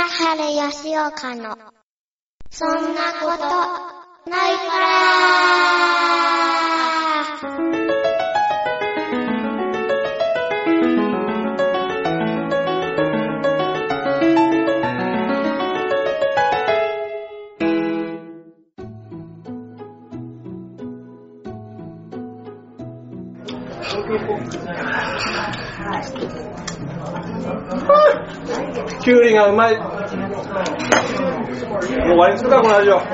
[0.00, 1.54] 今春吉岡の、
[2.48, 5.60] そんなこと、ないから。
[29.02, 29.76] きゅうりがうまい。
[29.76, 29.90] もう
[31.90, 32.96] 終わりにするか、このラジオ。
[32.96, 33.10] おい、ね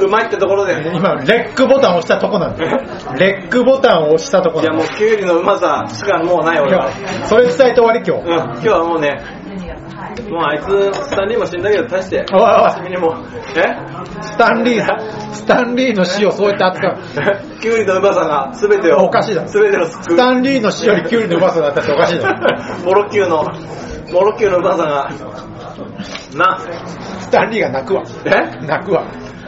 [0.00, 0.74] うまいってところで。
[0.94, 2.78] 今、レックボタン押したとこなんだよ。
[3.18, 4.72] レックボタンを押したとこいや。
[4.72, 6.88] もうきゅうりのうまさしかもうない俺は。
[7.24, 8.22] それ伝えて終わり今日。
[8.22, 9.18] うん、今日はもうね、
[10.30, 13.16] もうあいつ、スタンリーも死んだけど、大して、おいおい君にも、
[13.56, 13.92] え？
[14.22, 15.00] スタンリー、
[15.32, 16.98] スタンリーの死をそうやって扱う。
[17.60, 22.84] きゅうりのうまさが全てを、おかしいだろ全ての救スタンリーの死よりキュウリのうまさだったっておかしいだろ。
[22.84, 23.44] モロキューの、
[24.12, 25.10] モロキューのうまさが、
[26.36, 26.60] な、
[27.20, 28.02] スタンリーが泣くわ。
[28.26, 28.66] え？
[28.66, 29.06] 泣くわ。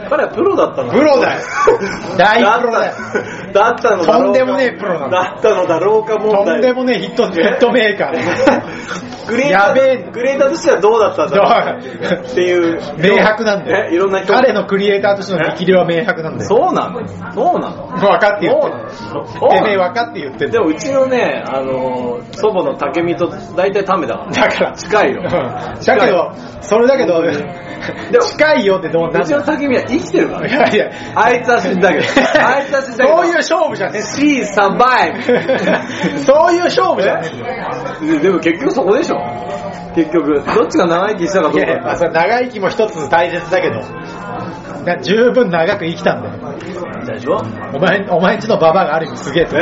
[0.09, 0.93] 彼はプロだったんだ。
[0.93, 1.41] プロだよ。
[2.17, 2.93] 大プロだよ。
[3.55, 4.19] だったのだろうか。
[4.19, 6.45] とんでもねえプロなんだだったのだろうか問題。
[6.45, 9.05] とんでもねえヒット、ヒットメーカー。
[9.25, 12.79] グレーターやべえグレーターとしてはどうだったんだろうっていう。
[12.97, 13.89] 明白なんだよ。
[13.89, 16.47] ねいろんな人彼のクリエイターとしての力量は明白なんだよ。
[16.47, 18.73] そうなのそうなの分かって言ってる。
[19.49, 20.51] てめえ分かって言ってんだよ。
[20.51, 24.31] でもうちのね、あのー、祖母の竹見と大体タメだから。
[24.31, 25.23] だから、近いよ。
[25.23, 27.27] だけど、それだけど、も
[28.31, 30.51] 近いよってどうなんうちのだ竹見は生きてるからい。
[30.51, 32.03] やいや、あいつは死んだけど。
[32.03, 33.17] あいつは死んだけど。
[33.17, 36.19] そういう勝負じゃねえ She survived!
[36.19, 37.31] そういう勝負じゃね
[38.03, 39.17] えででも結局そこでしょ
[39.95, 40.43] 結局。
[40.43, 41.97] どっちが長生きしたかどういやいや、まあ、か。
[41.97, 43.79] それ長生きも一つ大切だけど、
[44.83, 46.57] な十分長く生きたんだよ。
[47.05, 47.37] でしょ
[47.73, 49.57] お前、お前んちのババアがある意味すげえと。
[49.57, 49.61] え？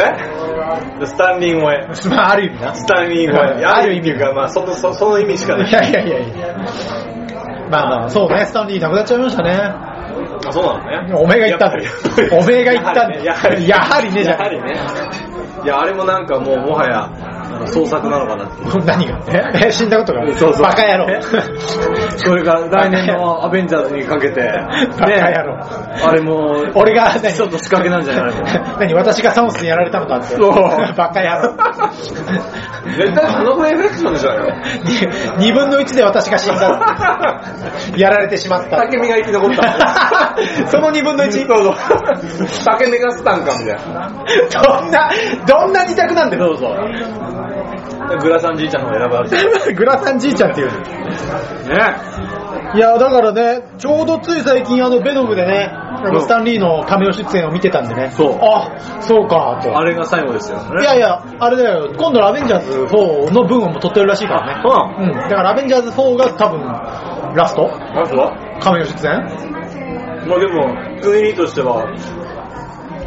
[1.06, 2.10] スタンディングウェイ。
[2.10, 2.74] まあ、ある意味な。
[2.74, 3.66] スタンディングウェイ。
[3.66, 5.72] ある意味が、まあその、そ その意味しかないい。
[5.72, 6.48] やいやいやいや。
[7.70, 9.93] まあまあ、そうね、スタンリーなくなっちゃいましたね。
[10.46, 11.14] あ、そうなのね。
[11.16, 11.92] おめえが言ったんだよ
[12.40, 14.14] おめえが言ったんだよやはり。
[14.14, 14.74] ねじゃんやはりね。
[15.64, 17.10] いや、あれもなんかもう、もはや、
[17.68, 18.86] 創作なのかなって。
[18.86, 19.20] 何が？
[19.28, 19.68] え？
[19.68, 20.26] え 死んだことが？
[20.36, 21.22] そうそうバカ野郎。
[22.18, 24.52] それから来年のアベンジャーズにかけて、ね、
[25.00, 25.58] バカ野郎
[26.06, 28.44] あれも、俺が、何ちょっと仕掛けなんじゃないの？
[28.80, 28.94] 何？
[28.94, 30.36] 私がサモスにやられたのかって。
[30.36, 30.54] そう
[30.96, 31.54] バカ野郎。
[32.98, 34.46] 絶対あのぐらいフェクションでしょうよ。
[35.40, 37.42] に二分の一で私が死んだ。
[37.96, 38.78] やられてしまった。
[38.78, 40.36] 竹見が生き残った。
[40.68, 41.76] その二分の一そうそう。
[42.66, 44.12] 竹目がスタンかみたいな。
[44.64, 45.10] どんな、
[45.48, 46.56] どんな二択なんだよ。
[46.58, 47.53] そうそう。
[48.22, 50.74] グラサンじいちゃんの方選ばれて グラサンじいちゃんっていうの。
[50.74, 51.96] ね。
[52.76, 55.72] いや、だからね、ちょうどつい最近あの、ベノムでね、
[56.20, 58.10] スタンリーのカメオ出演を見てたんでね。
[58.12, 59.78] そうあ、そうか、と。
[59.78, 60.82] あれが最後ですよね。
[60.82, 64.62] いやいや、あれだよ、今度のアベンジャーズ4の分をもう撮ってるらしいからね。
[64.66, 65.12] あうん。
[65.14, 66.62] だからアベンジャーズ4が多分、
[67.36, 69.14] ラストあとはカメオ出演
[70.28, 71.86] まあでも、区切りとしては、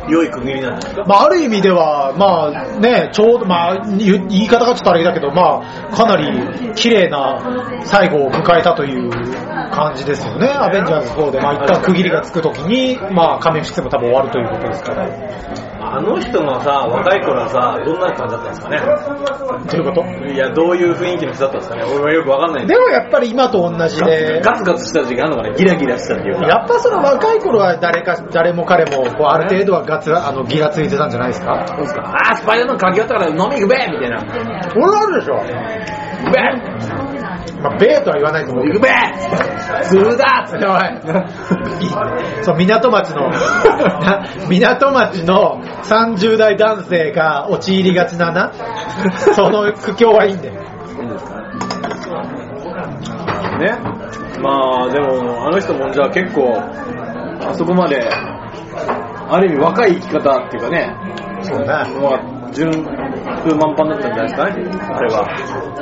[0.08, 1.04] 良い区切りなんですか？
[1.06, 7.40] まあ、ある意味では、まあね、ちょうど、まあ、言言い方がちょっとあれだけど、まあ、かなり綺麗な
[7.84, 9.10] 最後を迎えたという
[9.70, 10.48] 感じですよね。
[10.48, 15.06] アベンジャーズ4で、まあ一旦区切りがつくときに、まあ、仮面出演も多分終わるということですから。
[15.94, 18.78] あの人がさ、若い頃はさ、どんな感じだったんですかね？
[18.80, 20.26] どういうこと？
[20.32, 21.84] いや、どういう雰囲気の人だったんですかね？
[21.84, 25.54] 俺はよくわかんないんででもやっぱり今と同じで、ガツガツした時期あるのかね。
[25.56, 26.46] ギラギラしたっていうか。
[26.46, 31.64] やっぱその若い頃は誰か、誰も彼も、こう、ある程度はガツ、あの、ギラついてたんじゃないですか？
[31.68, 32.02] そうですか。
[32.02, 34.22] あー、スパイダーマン書き終わったから飲み行くべみたいな。
[34.72, 35.40] これあるでしょ。
[36.32, 36.75] べ
[37.62, 38.82] まあ、ベーとは言わないと思うけど行く。
[38.82, 40.66] べズルだって。
[40.66, 48.52] おい そう、港町の、な港町の30代男性が陥りがちなな、
[49.34, 50.54] その苦境はいいんだよ。
[53.58, 53.78] ね。
[54.40, 56.54] まあ、でも、あの人もじゃあ結構、
[57.42, 58.08] あそこまで、
[59.28, 60.94] ある意味若い生き方っていうかね、
[61.42, 62.35] そうね。
[62.46, 64.44] まあ、順風満帆だったんじゃないですか？
[64.46, 64.52] ね、
[64.94, 65.26] あれは。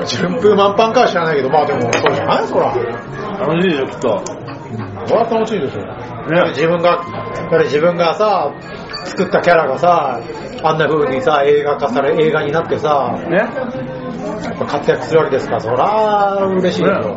[0.07, 2.47] 順風満帆かは知らないけど、まあでも、そうじゃない？
[2.47, 2.75] そら。
[3.39, 4.23] 楽しいでしょ、きっと。
[5.07, 5.81] それは楽しいでしょ。
[5.81, 8.53] ね、自分が、だって自分がさ、
[9.05, 10.21] 作ったキャラがさ、
[10.63, 13.37] あんな風にさ、映画化され、映画になってさ、ね。
[13.37, 17.17] やっぱ活躍するわけですから、そら、嬉しいでしょ。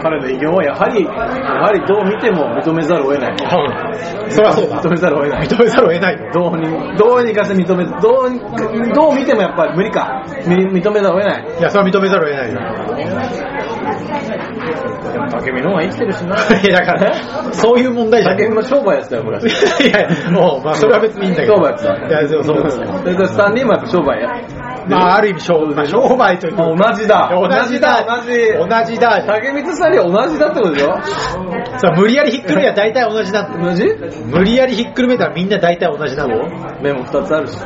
[0.00, 3.32] 彼の偉業はやはり、やはりどう見ても認めざるを得ない。
[3.32, 4.30] うん。
[4.30, 4.82] そりゃそうだ。
[4.82, 5.46] 認めざるを得ない。
[5.46, 6.30] 認めざるを得ないよ。
[6.32, 8.40] どうに、どうにかして認め、どうに、
[8.92, 10.24] どう見てもやっぱり無理か。
[10.46, 11.58] み認めざるを得ない。
[11.58, 12.60] いや、それは認めざるを得ないよ。
[15.12, 16.36] でも竹見の方が生きてるしな。
[16.36, 17.14] いや、だから、
[17.52, 18.38] そういう問題じゃない。
[18.38, 19.38] 竹見も商売やってたよ、これ。
[19.38, 21.56] いや、もう、まあ、それは別にいいんだけど。
[21.56, 21.94] 商売やってた。
[22.08, 22.86] いや、でもそうですよ。
[22.98, 24.57] それからスタンリーもやっぱ商売や。
[24.88, 28.04] まあ、ある意味商売、まあ、商売というか同じだ同じだ。
[28.04, 29.22] 同じ同じだ。
[29.24, 30.96] 竹光さんには同じだってことでしょ
[31.78, 33.48] そう、無理やりひっくるめは大体同じだ。
[33.48, 33.84] 同じ？
[34.26, 36.38] 無理やりひっくるめたらみんな大体同じなの。
[36.80, 37.58] 目も二つあるし。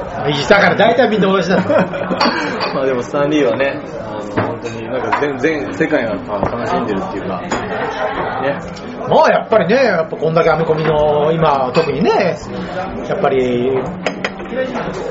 [0.49, 1.63] だから大体みんな同じなの。
[2.75, 3.81] まあでもスタンリーはね、
[4.37, 8.59] あの、本当になんか全、全世界が楽しんでるっていうか、ね。
[9.09, 12.37] まあやっぱりね、やっぱこんだけアメコミの今、特にね、
[13.09, 13.71] やっぱり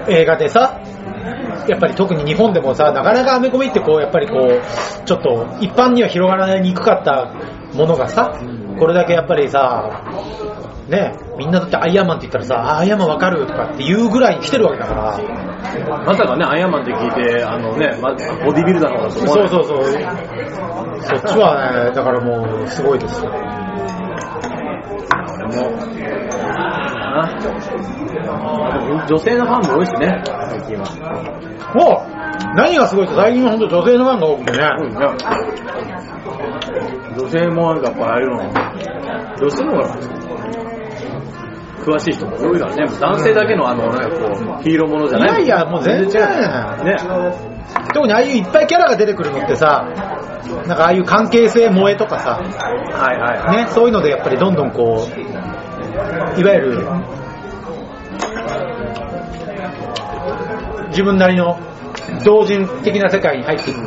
[0.08, 0.80] 映画でさ、
[1.68, 7.34] やっぱり特に日本でもさ、なかなかアメコミってこう、やっぱりこう、ちょっと一般には広がらにくかった
[7.76, 8.40] ものがさ、
[8.80, 10.04] これだけやっぱりさ、
[10.90, 15.18] ね、みんなだってアイアンマンって言ったらさ、あアイアンマンわかるとかっていうぐらいに来てるわけだから、
[16.06, 19.84] まさかね、アイアンマンって聞いて、あのね、ま、ボディビルダーの方だとそうそうそう。
[19.84, 19.96] そ
[21.16, 23.32] っちはね、だからもうすごいですよ。
[25.34, 25.72] 俺も、
[27.12, 27.61] な。
[29.08, 30.86] 女性のファンも多いしね、最近は。
[31.76, 34.96] もう、何がすごいって最近は本当女性のファンが多くてね、うんね。
[37.18, 38.38] 女性もやっぱああいうの、
[39.40, 39.96] 女性の方が
[41.82, 45.44] 詳しい人も多いからね、男性だけのあの、なんかこう、ヒーローものじゃない。
[45.44, 46.28] いやいやもう全然
[46.84, 46.98] ね。
[47.94, 49.88] 特にああいういっぱいキャラが出てくるのってさ、
[50.68, 53.66] なんかああいう関係性萌えとかさ、はいはい。
[53.66, 56.88] ね、そういうのでやっぱりどんどんこう、いわゆる、
[60.92, 61.58] 自分なりの
[62.24, 63.80] 同人的な世界に入っていく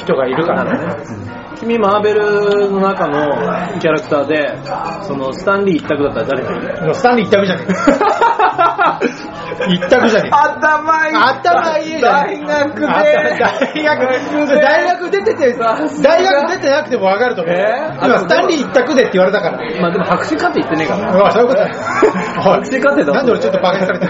[0.00, 0.96] 人がいるからね。
[1.60, 3.28] 君、マーベルの中の
[3.80, 4.56] キャラクターで、
[5.02, 7.72] その、スタンリー一択だったら誰がいいスタンリー一択じゃねえ。
[9.74, 10.30] 一択じゃねえ。
[10.32, 12.26] 頭いい頭いいじゃん。
[12.26, 17.54] 大学であ大学、大学出てて、大学出てなくても分かると思う。
[17.54, 18.06] えー？
[18.06, 19.58] 今、スタンリー一択でって言われたから。
[19.82, 21.12] まあでも博士課程行ってねえから。
[21.12, 21.68] うわ、そういうことだ
[22.44, 22.50] よ。
[22.50, 24.06] おい博士課程だなんで俺ちょっとバカにされた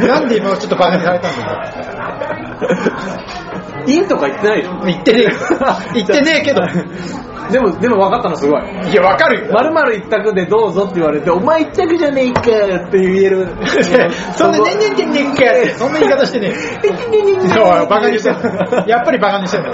[0.00, 0.06] の？
[0.08, 1.58] なんで今ちょっとバカにされたんだよ。
[3.86, 5.30] いいとか言ってないでしょ言ってねえよ。
[5.94, 6.60] 言ってねえけど。
[7.50, 8.62] でも、でも分かったのすごい。
[8.90, 9.52] いや、分かるよ。
[9.52, 12.44] まるまる一択でどうぞって言われて、お前一択じゃねえかっ
[12.90, 13.48] て言える。
[14.36, 17.48] そんな、ねんねんねんねんかって、そんな言い方してねえ。
[17.48, 18.36] そう、バカにしてる。
[18.86, 19.70] やっぱりバカにしてんだ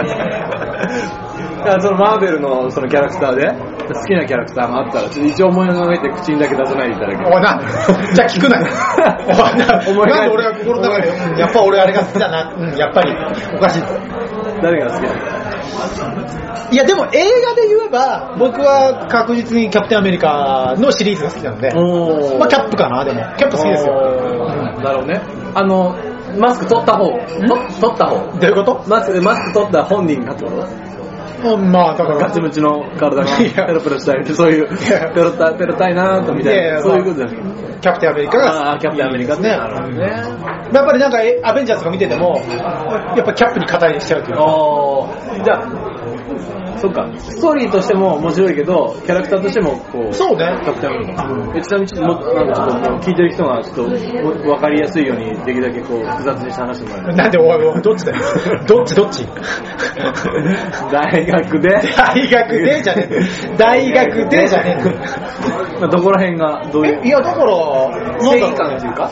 [1.67, 1.73] よ。
[1.73, 3.49] いやそのマーベルのそのキャラクターで、
[3.93, 7.27] 好きなキャラクターがあったら、ちょっと一応思い浮かべて口にだけ出さないでいただける。
[7.27, 7.61] おい、なん
[8.15, 8.67] じゃあ聞くなよ。
[9.29, 12.53] おい、な思いなんで俺が心の中で、うんやっぱ俺あれが好きだな。
[12.57, 13.13] うん、やっぱり、
[13.57, 13.83] おかしい。
[14.63, 15.15] 誰が好きなの？
[16.71, 17.09] いや、でも映
[17.43, 23.21] 画で言えば、僕は確実にキャプテンアメリカのシリーズが好きなので、おまあキャップかな、でも。
[23.37, 23.95] キャップ好きですよ。
[24.83, 25.21] なるほどね。
[25.55, 25.95] あの、
[26.39, 27.05] マスク取った方。
[27.07, 27.19] と
[27.81, 28.17] 取った方。
[28.17, 28.83] どういうこと？
[28.89, 30.57] マスク、マスク取った本人がってこと？
[30.57, 31.04] うん
[31.57, 33.27] まあ、だから、ガチムチの体が
[33.67, 34.25] ペロペロしたい。
[34.27, 36.81] そういう、やペロた、ペロたいなーとみたいな。
[36.81, 37.39] そういうことだね。
[37.81, 39.49] キャプテンアメリカがキャプテンアメリカね。
[39.51, 40.07] なるほどね。
[40.73, 42.41] やっぱりなんか、えアベンジャーズとか見てても、
[43.17, 45.45] やっぱキャップに肩入れしちゃうというか。
[45.45, 45.94] じゃあ、
[46.79, 50.59] そっか、ストーリーとしても面白いけど、キャラクターとしても、こう、そうね。
[50.65, 51.59] キャプテンアメリカ。
[51.59, 57.17] えちなみにちょっと、なんかちょっと聞いてる人がちょっとわかりやすいように、できるだけこう、複雑にして話してもらえる。
[57.17, 58.19] なんで、おい、どっちだよ。
[58.67, 59.27] どっちどっち
[60.91, 63.09] 大学で、大学でじゃね。
[63.11, 63.57] え。
[63.57, 64.79] 大学でじゃね。
[65.81, 67.07] まあどこら辺が、どういう。
[67.07, 67.53] いや、だから、
[68.21, 69.11] 正義感っていうか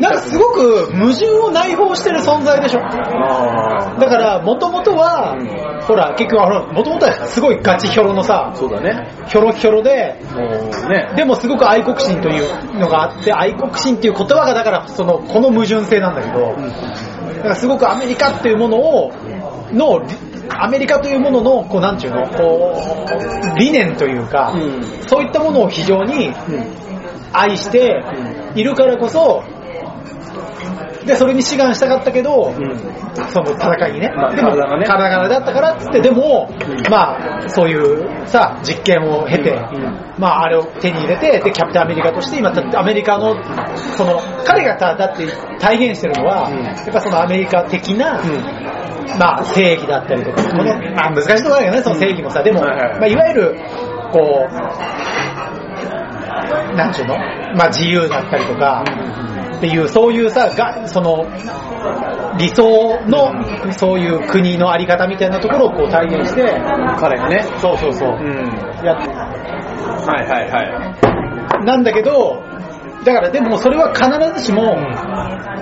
[0.00, 2.80] なんかすごく矛盾を内包してる存在でしょ。
[2.80, 5.36] あだから、もともとは、
[5.86, 9.08] ほら、結局は、ほら、もともとはすごいガチヒョロのさあ、、そうだね。
[9.28, 11.12] ヒョロヒョロで、もうね。
[11.16, 16.54] でもすごく愛国心というのがあって、愛国心っていう言葉がだから、その、この矛盾性なんだけど、
[17.36, 19.12] だからすごくアメリカっていうものを、
[19.72, 20.02] の、
[20.50, 26.32] アメリカというものの、こう、なんちゅうの、こう、理念というか、うんそういったものを非常に
[27.32, 28.02] 愛して
[28.54, 29.42] いるからこそ、
[31.06, 32.78] で、それに志願したかったけど、うん。
[33.28, 34.12] その戦いにね。
[34.16, 34.84] まあでも、体がね。
[34.86, 36.50] 体がだったからっつって、でも、
[36.90, 40.14] まあ、そういうさ、実験を経て、うん。
[40.18, 43.36] まあ、あれを手に入れて、で、キャプテンアメリカとして、今、アメリカの、
[43.96, 45.26] その、彼がただって
[45.58, 46.64] 体現してるのは、うん。
[46.64, 48.20] やっぱそのアメリカ的な、
[49.18, 52.68] まあ、正義だったりとか、この、まあ、難しいところだけどね、その正義もさ、でも、ま
[53.02, 53.54] あ、いわゆる、
[54.10, 54.54] こう、
[56.76, 57.16] なんちゅうの？
[57.56, 58.84] まあ、自由だったりとか、
[59.64, 61.24] っていう、そういうさ、が、その、
[62.36, 63.32] 理想の、
[63.72, 66.42] そういう国のあり方みたいなところをこう体現して、
[66.98, 67.42] 彼がね。
[67.62, 68.84] そうそうそうう、ん。
[68.84, 71.64] やっはいはいはい。
[71.64, 72.42] なんだけど、
[73.04, 74.08] だからでもそれは必
[74.40, 74.76] ずしも、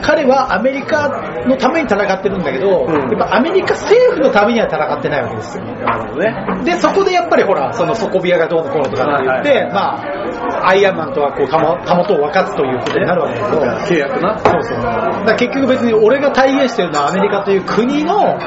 [0.02, 1.08] 彼はアメリカ
[1.46, 5.64] のために戦ってるんだけど、うんやっぱアメリカ政府のためには戦ってないわけですよ。
[5.64, 6.64] なるほどね。
[6.64, 14.38] で、そこでやっぱりほら、その底ビアがどうのこうのとかって言って、まあ、アイアンマンとはこう、たも、たもとを分かつということになるわけだけど、契約な。
[14.38, 14.82] そうそう。
[15.26, 18.38] だ結局別に俺が体現してるのはアメリカという国の、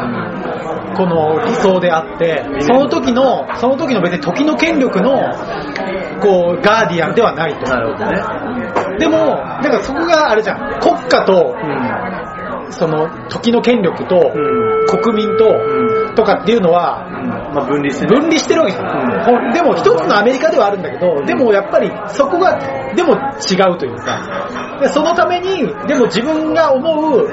[0.96, 5.12] この理想であって、その時の、その時の別に時の権力の、
[6.22, 7.70] こう、ガーディアンではないと。
[7.70, 8.85] なるほどね。
[8.98, 11.56] でも、だからそこがあれじゃん、国家と、
[12.72, 14.76] その時の権力と、うん。
[14.88, 15.46] 国民と、
[16.16, 17.10] とかっていうのは、
[17.54, 18.16] まあ分離してね。
[18.16, 19.54] 分離してるわけじゃん。
[19.54, 22.60] でも一つのアメリカではあるんだけど、でもやっぱりそこが、
[22.96, 27.28] でも違うというか、でそのために、でも自分が思う、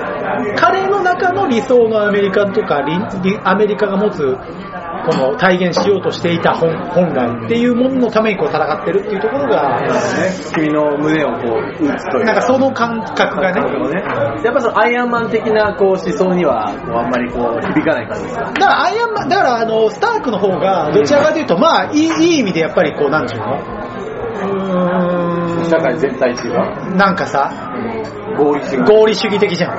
[0.56, 2.82] 彼の中の理想のアメリカとか、
[3.44, 4.36] アメリカが持つ、
[5.04, 9.88] この体現しようとしていた本本来っていうもののためにこう戦ってるっていうところが、ね、
[10.54, 11.48] 君の胸をこ
[11.80, 12.24] う打つという。
[12.24, 14.02] なんかその感覚がね、ね、
[14.44, 18.44] やっぱそのアイアンマン的なこう思想にはこうあんまりこう響かない感じですか？
[18.44, 23.58] だからアイアンマン、だからあの、スタークの方が、どちらかというと、まあ、いい、いい意味でやっぱりこう、なんていうの？
[25.68, 26.64] 社会全体っていうか？
[26.96, 27.50] なんかさ、
[28.38, 28.92] 合理主義。
[28.92, 29.72] 合理主義的じゃん。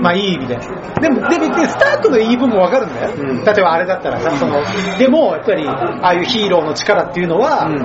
[0.00, 0.58] まあいい意味で。
[1.00, 3.14] でも、で別にスタークの言い分もわかるんだよ。
[3.16, 3.44] うん。
[3.44, 4.62] 例えばあれだったらさ、その、
[4.98, 7.76] でも、やっぱり、ああいうヒーローの力っていうのは、うん。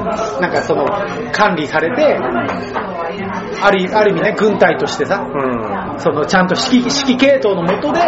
[0.41, 0.85] なんかその、
[1.31, 2.17] 管理されて、
[3.61, 5.99] あるある意味ね、軍隊としてさ、うん。
[5.99, 7.99] その、ちゃんと指揮、指揮系統のもとで、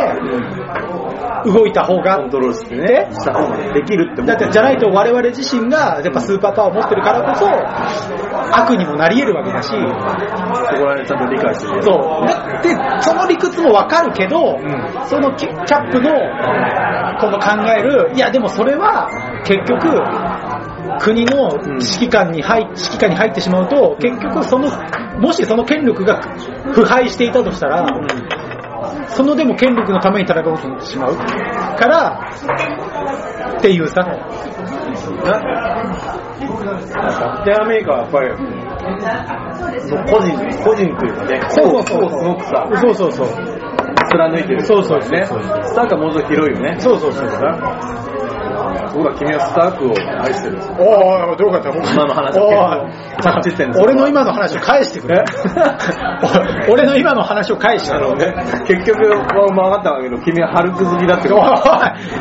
[1.46, 7.48] 動いた方がコントロールしてねでした方ができるって思だってじゃないと我々自身がやっぱスーパーパワーを持ってるからこそ
[8.58, 9.70] 悪にもなり得るわけだし。
[9.70, 12.28] そこら辺ちゃんと理解してるそう。
[12.28, 15.08] だってその理屈もわかるけど、ん。
[15.08, 16.12] そのキャップの
[17.20, 19.10] この考えるいやでもそれは
[19.46, 19.90] 結局
[21.00, 24.70] 国の指揮官に入指揮官に入ってしまうと結局その
[25.20, 26.22] もしその権力が
[26.74, 27.86] 腐敗していたとしたら、
[29.14, 31.16] そのでも権力のために戦おうとなってしまう。
[31.16, 32.20] から
[33.58, 34.04] っていうさ。
[37.46, 38.30] でアメリカはやっぱり
[40.10, 43.28] 個人個人というかねそうそうそうすごくさそうそうそう。
[44.10, 45.30] 貫いてるそうそうそうねス
[45.76, 46.76] タークはもうちょっと広いよね。
[46.80, 47.28] そうそうそう
[48.94, 50.76] 僕は君はスタークを愛してるんですよ。
[50.80, 52.38] おおどうかった今の話
[53.22, 55.24] 着地点俺の今の話を返してくれ。
[56.70, 58.14] 俺の今の話を返してくれ。
[58.14, 61.28] ね 結局は分かったんだけど君はハルク好きだって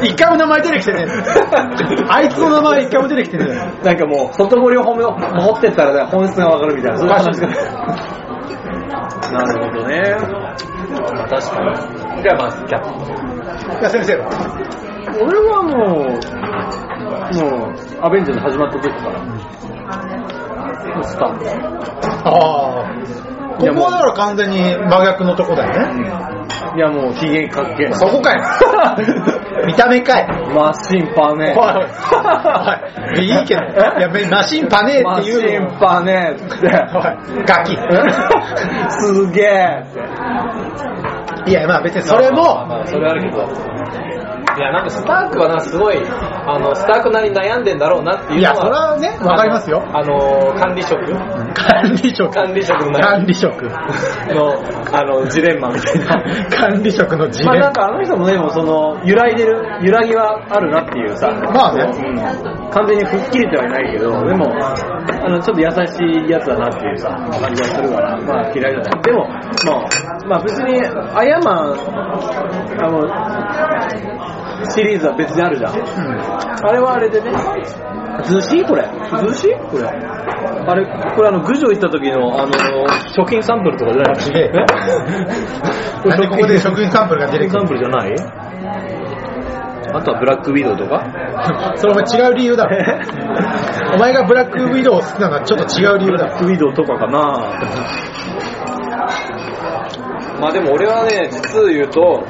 [0.07, 1.07] 一回も名前出てきてね。
[1.09, 3.45] えあいつの名前一回も出てきてね。
[3.83, 6.99] えなんかもう外堀を褒め持ってったらね本質が分かるみたいな。
[6.99, 7.49] そういう話が
[9.33, 10.03] なるほどね。
[11.15, 12.23] まあ確かに。
[12.23, 12.83] じゃあまあキャッ
[13.69, 14.92] プいや先生は？
[15.21, 16.11] 俺はもう、
[17.35, 19.21] もう、アベンジャーズ始まった時から、
[21.03, 21.45] スタート。
[22.25, 22.93] ああ
[23.59, 26.23] ここはだから完全に真逆のとこだよね。
[26.75, 27.85] いやもう、機嫌かっけ。
[27.85, 27.93] え。
[27.93, 28.41] そこかい。
[29.67, 30.27] 見た目かい。
[30.55, 33.39] マシンパネおいおい。
[33.39, 33.63] おいけど。
[33.63, 33.67] い
[34.01, 35.77] やマシンパネーマシっていうの。
[35.77, 37.45] ンパネーって。
[37.47, 37.77] ガキ。
[38.89, 39.85] すげえ。
[41.47, 43.72] いやまあ別にそれもまあそれはあるけど。
[44.57, 48.55] いや、なんかスタークはな、すごい、あの、スタークなりに悩んでんだろうなっていうのは。
[48.55, 51.01] いやそれはねわかりますよあの、管理職
[51.55, 53.79] 管理職管理職の管理職の、
[54.93, 56.23] あの、ジレンマみたいな。
[56.51, 61.31] 管理職の事例まあなんかあの人もね、もうその、揺らいでる、揺らぎはあるなっていうさ。
[61.55, 69.03] まあねうん完全に吹っ切れてはいないけど、でも、あの、ちょっと優しいやつだなっていうさ、感じがするから、まあ嫌いじゃない。
[69.03, 70.81] でも、まあ、まあ別に、
[71.15, 71.75] アイアンマン、
[72.81, 73.03] あの、
[74.71, 75.75] シリーズは別にあるじゃん。
[75.75, 77.31] あれはあれでね、
[78.25, 78.65] ずし？
[78.65, 78.85] これ。
[79.29, 79.49] ずし？
[79.71, 79.85] これ。
[79.89, 82.53] あれ、これあの、郡上行った時の、あの、
[83.17, 84.49] 食品サンプルとかじゃないちげえ？
[86.09, 87.51] なんでここで食品サンプルが出てくる。
[87.51, 88.15] サンプルじゃない？
[89.95, 91.05] あとはブラックウィドウとか？
[91.77, 92.67] それお前違う理由だ。
[92.67, 92.77] ろ
[93.95, 96.29] お前がブラックウィドウ好きなのはちょっと違う理由だ。
[96.29, 97.19] ろウィドウとかかな。
[100.41, 102.25] まあでも俺はね、実を言うと、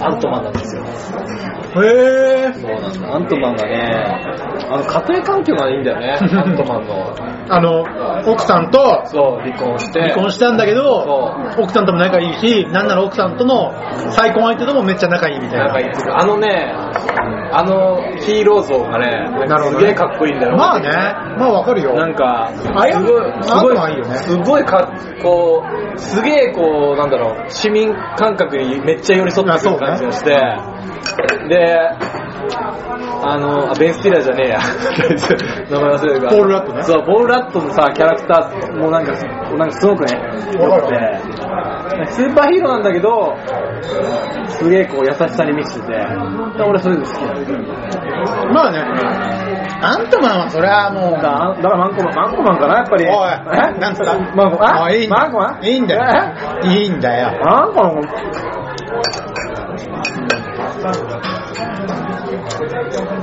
[0.00, 0.82] アントマンなんですよ。
[1.82, 3.14] へえそうなんだ。
[3.14, 3.76] アントマンがね、
[4.68, 7.14] あの、家庭環境がいいんだよね、 アントマンの。
[7.50, 7.82] あの
[8.30, 10.00] 奥さんとそう、離婚して。
[10.00, 10.82] 離婚したんだけど
[11.56, 13.72] そ奥さんとも仲いいしなんなら奥さんとの
[14.12, 15.64] 再婚相手ともめっちゃ仲いいみたいな。
[15.64, 16.72] んなかいいっていうかあのね、
[17.52, 19.78] あのヒーロー像がね、なるほどね。
[19.78, 20.56] すげえかっこいいんだよ。
[20.56, 20.88] まあね
[21.38, 21.94] まあわかるよ。
[21.94, 24.18] なんか、すごい、すごい、アントマンいいよね。
[24.18, 25.64] すごいかっこ
[25.94, 30.36] う、すげえこう、なんだろう、市民感覚にめっちゃ寄り添ってくる感じがして、
[31.48, 31.90] で、
[33.22, 34.58] あの、あベン・スティラーじゃねえや。
[35.70, 36.32] 名前忘れるから。
[36.32, 36.82] ポール・ラットね。
[36.82, 39.12] そう、ポール・ラットのさ、キャラクターもなんか、
[39.56, 40.18] なんかすごくね、
[40.58, 41.18] 良くて、
[42.06, 43.34] スーパーヒーローなんだけど、
[44.48, 45.94] すげえこう優しさに満ちてて、
[46.62, 48.78] 俺そういうの好きなんだまあね、
[49.82, 51.12] アントマンはそれはもう。
[51.12, 53.04] だからマンコマン、マンコマンかな、やっぱり。
[53.06, 54.14] おい、なんつった？
[54.36, 54.92] マンコマン？
[55.64, 56.02] いいんだよ。
[56.64, 57.38] いいんだよ。
[57.44, 58.02] マンコマン？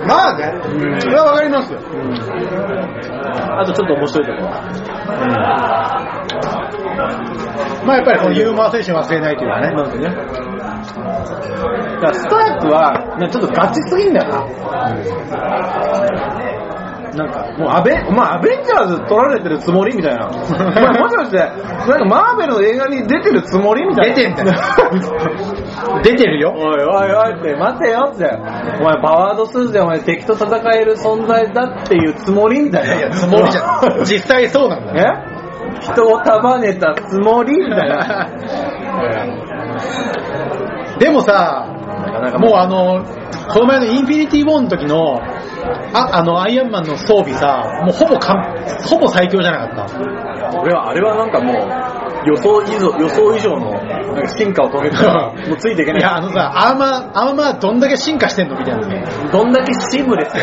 [0.05, 0.53] まあね、
[1.01, 1.79] それはわかりますよ。
[3.59, 4.61] あとちょっと面白いところは。
[7.85, 9.71] まあやっぱりこのユーモア精神忘れないというかね。
[11.99, 14.45] だからスタークは、ね、ちょっとガチすぎんだよな。
[17.15, 20.27] なんか、もうアベ、まあ、アベンジャーズ撮られてるつもりみたいな。
[20.27, 24.15] まあ、もしかして、なんかマーベルの映画に出てるつもりみたいな。
[24.15, 24.47] 出てんじゃん。
[26.03, 26.53] 出てるよ。
[26.55, 28.25] おいおいおいって、待てよって。
[28.79, 32.95] お前、パワードスーツでお前敵と戦える存在だっていうつもりみたいな。
[32.95, 33.61] いや、つもりじゃ
[34.01, 34.03] ん。
[34.05, 34.93] 実際そうなんだ。
[35.33, 35.37] え？
[35.81, 38.29] 人を束ねたつもりみたいな。
[40.99, 41.76] でもさ、
[42.11, 43.03] なんかもうあの
[43.53, 45.21] この前のインフィニティ・ウォーの時の
[45.93, 48.41] ああのアイアンマンの装備さもうほぼかん
[48.87, 50.17] ほぼ最強じゃなかった。
[50.59, 51.96] 俺はあれはなんかもう
[52.27, 56.01] 予想以上予想以上のなんか進化を遂げたら、もうついていけない。
[56.01, 59.03] いや、あのさ、アーマー、アーマーどんだけ進化してんのみたいなね。
[59.31, 60.33] どんだけシームレス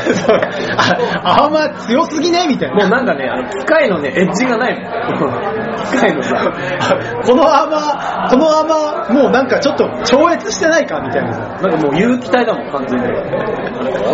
[1.22, 2.76] アーマー強すぎねみたいな。
[2.76, 5.84] もうなんかね、あの、機械のね、エッジがないもん。
[5.84, 6.36] 機械のさ、
[7.24, 11.30] このアーマー、このアーマー、もうなんかちょっと超越してないかみたいな。
[11.30, 13.06] なんかもう有機体だもん、完全に。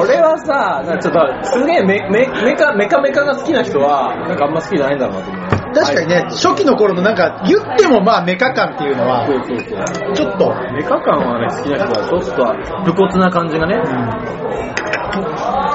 [0.00, 5.59] 俺はさ、なんかちょっと、すげえメメメカ、メカメカが好きな人は、なんかあんま好きじゃないんだろうなと思う。
[5.74, 10.54] 確かにね、初期の頃のなんか、言ってもまあメカ感っていうのは、ちょっと。
[10.72, 13.76] メカ感はね、好きな人は、ちょっと武骨な感じがね。
[13.76, 13.84] うん、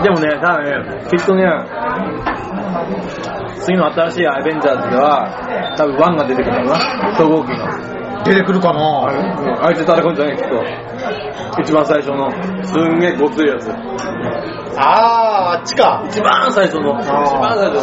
[0.04, 1.46] でもね、多だね、きっとね、
[3.60, 8.05] 次の新しいアベンジャーズでは、多分ワンが出てくるのかな、総合機の。
[8.26, 9.06] 出てくるかな。
[9.62, 10.64] あいつ叩くんじゃないきっと。
[11.62, 12.32] 一番最初の。
[12.64, 13.70] すんげえごついやつ。
[14.78, 16.04] あああっちか。
[16.10, 17.00] 一番最初の。
[17.00, 17.26] 一番
[17.58, 17.82] 最初の。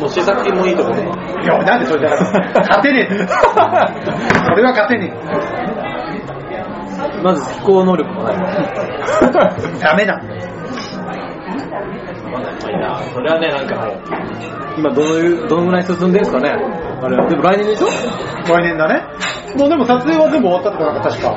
[0.00, 1.02] もう試作品もいいとこね
[1.42, 2.30] いやなんでそれだから
[2.62, 3.14] 勝てねえ。
[3.14, 3.18] そ
[4.54, 5.16] れは勝てねえ。
[7.22, 8.36] まず飛行能力もない。
[9.80, 10.20] ダメだ。
[13.12, 13.90] それはねなんか
[14.76, 16.52] 今どのどのぐらい進んでるんですかね。
[17.04, 17.28] あれ。
[17.28, 17.86] でも来年でしょ？
[18.46, 19.02] 来年だね。
[19.56, 21.36] もうでも撮影は全部終わったとかなんか確か。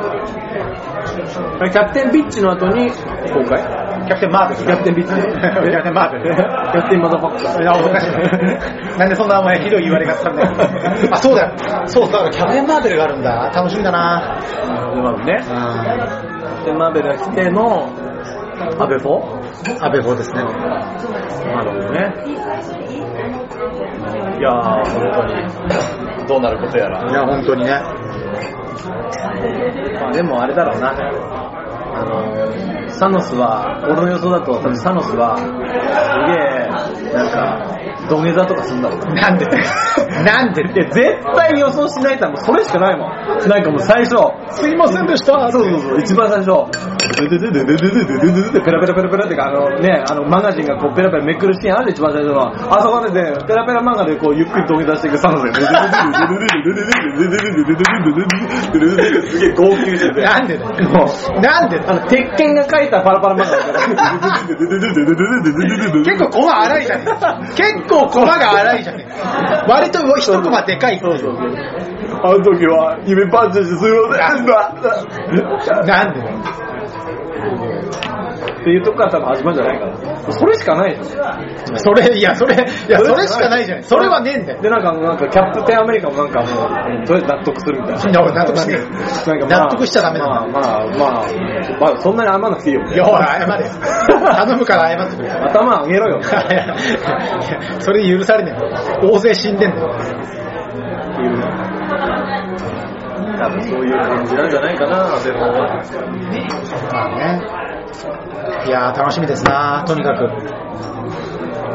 [1.71, 3.61] キャプテンピッチの後に公開？
[4.07, 4.61] キャプテンマーベル。
[4.65, 5.13] キャプテンピッチ。
[5.13, 6.35] キャプテンマーベル。
[6.35, 7.61] キャプテンマザファンマー。
[7.61, 8.97] いや、おかしい。
[8.99, 10.49] なんでそんなお前ひどい言われ方したんだよ。
[11.11, 11.53] あ、そうだよ。
[11.85, 13.51] そう、だかキャプテンマーベルがあるんだ。
[13.53, 14.37] 楽しみだな。
[14.63, 15.43] うるほど、マーベルね。
[15.43, 17.89] キャプテンマーベルが来ての、
[18.59, 19.39] 安倍法
[19.81, 20.43] 安倍法ですね。
[20.43, 22.13] なるほどね。
[24.37, 27.09] いや本当に、どうなることやら。
[27.09, 27.71] いや、本当にね。
[29.99, 30.91] まあ、でもあれだろうな。
[30.91, 35.43] あの、サノスは、俺の予想だと、多分サノスは、す
[37.03, 37.77] げえ、なんか、
[38.09, 39.31] 土下座とかするんだろうな。
[39.31, 39.45] んで？
[40.23, 40.61] なんで？
[40.69, 43.49] って絶対予想しないと、もうそれしかないもん。
[43.49, 44.15] なんかもう最初、
[44.49, 45.51] すいませんでした。
[45.51, 46.96] そうそうそう、一番最初。
[47.17, 52.53] ドゥドゥドゥドゥドゥドゥドゥドゥドゥペラペラペラペラってあのね、あのマガジンがこうペラペラめくるシーンある一番最初の。
[52.53, 55.59] あそこでね、ペラペラ漫画でこうゆっくり土下座していくサノスす
[59.39, 60.21] げえ号泣してて。
[60.21, 60.69] なんでだよ。
[61.41, 63.87] なんであの、鉄拳が書いたパラパラ漫画だから。
[66.03, 67.07] 結構コマ荒いじゃねえ
[67.55, 69.13] 結構コマが荒いじゃねえ
[69.67, 70.99] 割と一コマでかい。
[70.99, 71.47] そうそうそう。
[72.23, 74.45] あの時は夢パンチしてすいません。
[75.87, 76.66] なんでだよ。
[77.27, 80.31] っていうとこから多分始まるんじゃないかな。
[80.31, 81.77] それしかないでしょ。
[81.77, 82.57] それ、いや、それ、い
[82.91, 83.83] や、それしかないじゃない。
[83.83, 84.61] それはねえんだよ。
[84.61, 86.47] で、なんか、なんか、キャプテンアメリカもなんかも
[87.03, 88.21] う、とりあえず納得するみたいな。
[88.33, 91.25] 納得してる納得しちゃダメだまあ、まあ、まあ、
[91.79, 92.81] まあ、そんなに謝らなくていいよ。
[92.83, 93.71] いや、ほら、謝れよ。
[94.35, 95.29] 頼むから謝ってくれ。
[95.29, 96.21] 頭上げろよ。
[97.79, 98.55] それ許されね
[99.01, 99.11] えよ。
[99.13, 99.95] 大勢死んでんだよ。
[103.37, 105.39] 多分そういう感じなんじゃないかな、でも。
[106.91, 107.41] まあね。
[108.65, 110.67] いやー、楽しみですなとにかく。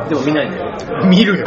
[0.09, 0.73] でも見ないんだよ。
[1.09, 1.47] 見るよ。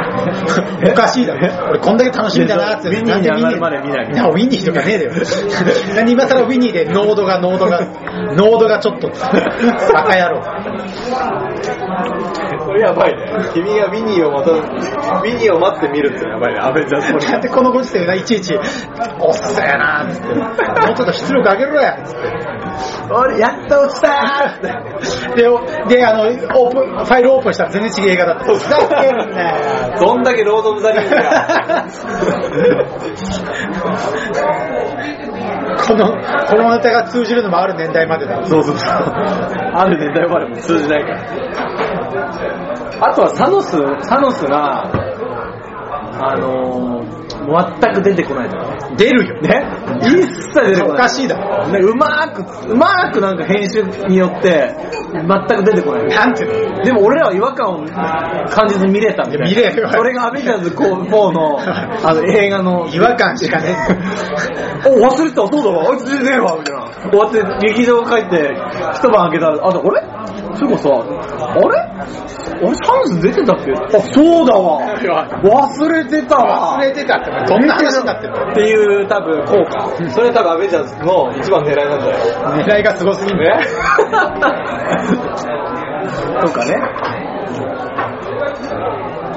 [0.91, 1.69] おかしいだろ。
[1.69, 2.89] 俺こんだけ楽しみだなって。
[2.89, 5.13] ウィニーに上がるまで見ないいや、ウィニーとかねえだよ。
[5.95, 7.81] 何 今更ウィニーで濃度が濃度が、
[8.35, 10.41] 濃度がちょっと、バカ野郎。
[12.75, 13.23] これやばいね。
[13.53, 16.59] 君がウィニーをまた、ウィニーを待って見るってやばいね。
[16.59, 18.53] アベンジャーズだってこのご時世がいちいち、
[19.21, 20.49] おっさやなーっつって、も
[20.91, 22.19] うちょっと出力上げろやっつって。
[23.13, 24.67] 俺、やっと落ちたーって。
[25.95, 28.45] で、あの、オープン、ファイルオープンしたら全然違う映画だった。
[28.53, 29.23] ふざけんな
[29.93, 29.97] よ。
[29.97, 31.85] どんだけロード・オブ・ザ・リングが。
[35.87, 36.15] この、こ
[36.57, 38.43] のネタが通じるのもある年代までだ。
[38.45, 38.89] そうそうそう。
[38.89, 41.19] ある年代までも通じないから。
[43.01, 43.71] あとはサノス、
[44.07, 44.91] サノスが、
[46.17, 48.95] あのー、全く出てこないとかね。
[48.97, 49.41] 出るよ。
[49.41, 49.65] ね
[50.01, 50.95] 一切出てこない。
[50.95, 51.67] おかしいだろ。
[51.67, 54.73] ね、うまーく、うまーくなんか編集によって、
[55.11, 56.07] 全く出てこない。
[56.07, 59.45] なんていうのでも俺らは違和感を感じず見れたみたいな。
[59.49, 62.87] 見れるよそれがアベンジャーズ4の あの映画の。
[62.87, 63.75] 違和感しかね
[64.87, 66.85] お、忘れてた、そうだわ、あいつ出てねえわ、みたいな。
[67.11, 68.55] 終わって劇場帰って、
[68.93, 70.14] 一晩開けたら、あ、あれ？
[70.55, 70.91] そういえばさ、あ
[71.59, 71.65] れ？
[72.61, 73.71] 俺サノス出てたっけ？
[73.73, 73.77] あ、
[74.13, 74.79] そうだわ。
[75.43, 76.77] 忘れてたわ。
[76.77, 79.89] 忘れてたって、どんな話になってるのっていう多分効果。
[80.11, 82.17] それ多分アベンジャーズの一番狙いなんだよ。
[82.63, 83.59] 狙いがすごすぎるね。
[86.41, 86.75] とかね。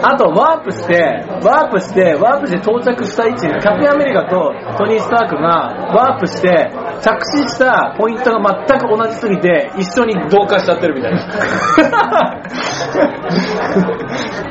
[0.02, 11.18] あと、ワープして、ワープして、ワープして到着した位置、キャプテンアメリカとトニー・スタークがワープして、着地したポイントが全く同じすぎて、一緒に同化しちゃってるみたいな。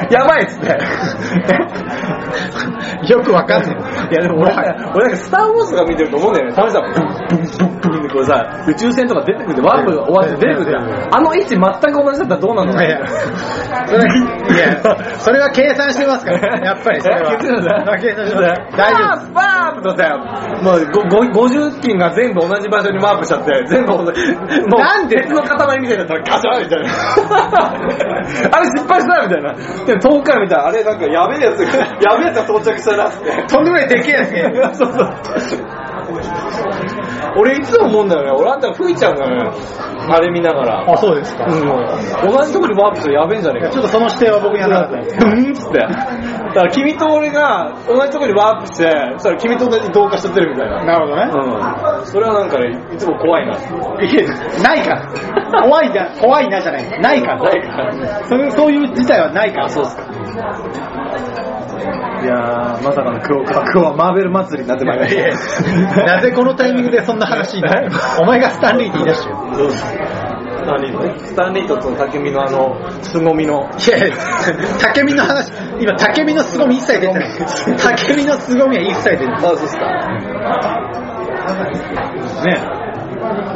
[0.10, 0.78] やばいっつって。
[3.08, 3.76] よくわかんない。
[4.10, 6.52] いやでも俺、俺なんかスター・ウォーズが見てると思うんだよね。
[6.52, 6.92] 試したもん。
[6.92, 7.10] ブンブン
[7.80, 11.14] ブンってこうさ、宇宙船とか出てくるで、ワープが終わって出てくるじゃん。
[11.14, 12.72] あの位置全く同じだったらどうなの？
[12.82, 12.98] いや、
[13.86, 17.30] それいや、それは計算してますから、やっぱりそれは。
[18.00, 18.76] 計算してます。
[18.76, 19.32] 大丈夫です。
[19.32, 20.16] バープとさ、
[20.62, 24.22] もうごご50機が全部同じ場所にワープしちゃって、全部同じ、
[24.68, 25.16] もうなんで？
[25.20, 26.90] 別の塊みたいになったらガシャンみたいな。
[28.52, 29.54] あれ失敗したみたいな。
[29.86, 33.46] でも遠くから見たら、あれなんかやべえやつが、やべえやつが到着したなって。
[33.48, 34.42] とんでもないでけえやつね。
[34.74, 35.60] そうそう。
[37.36, 38.30] 俺いつも思うんだよね。
[38.32, 39.58] 俺あんた吹いちゃうんだよね。
[40.08, 40.92] あれ見ながら。
[40.92, 41.44] あ、そうですか。
[41.44, 43.70] うん、同じとこにワープしてやべえんじゃねえか。
[43.70, 45.30] ちょっとその指定は僕にはなかったんですけど。
[45.30, 45.78] うんっつって。
[45.78, 50.84] だから君と俺が同じとこにワープして、そしたら君と同じ同化しちゃってるみたいな。
[50.84, 51.22] なるほどね。
[52.00, 52.06] うん。
[52.06, 53.54] それはなんかね、いつも怖いな。
[53.54, 54.24] いや
[54.62, 55.62] ないから。
[55.62, 57.00] 怖いな、怖いなじゃない。
[57.00, 57.42] ないから。
[57.42, 57.92] ないから
[58.26, 59.68] そういう、そういう事態はないから。
[59.68, 60.02] そうですか。
[62.22, 66.04] いやー、まさかの今日か、今日はマーベル祭りになってまいりました。
[66.04, 69.36] なぜこのタイミングでそんな話になるお前がスタンリーって言い出してよ。
[69.70, 71.18] スタンリーね。
[71.18, 73.70] スタンリーとその竹見のあの、凄みの。
[73.70, 74.16] いやいや、
[74.78, 77.30] 竹見の話、今竹見の凄み一切出てない。
[77.78, 79.36] 竹見の凄みは一切出てない。
[79.38, 79.86] あ、そうっすか。
[82.44, 82.80] ね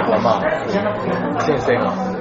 [0.09, 2.14] まあまあ、先生が。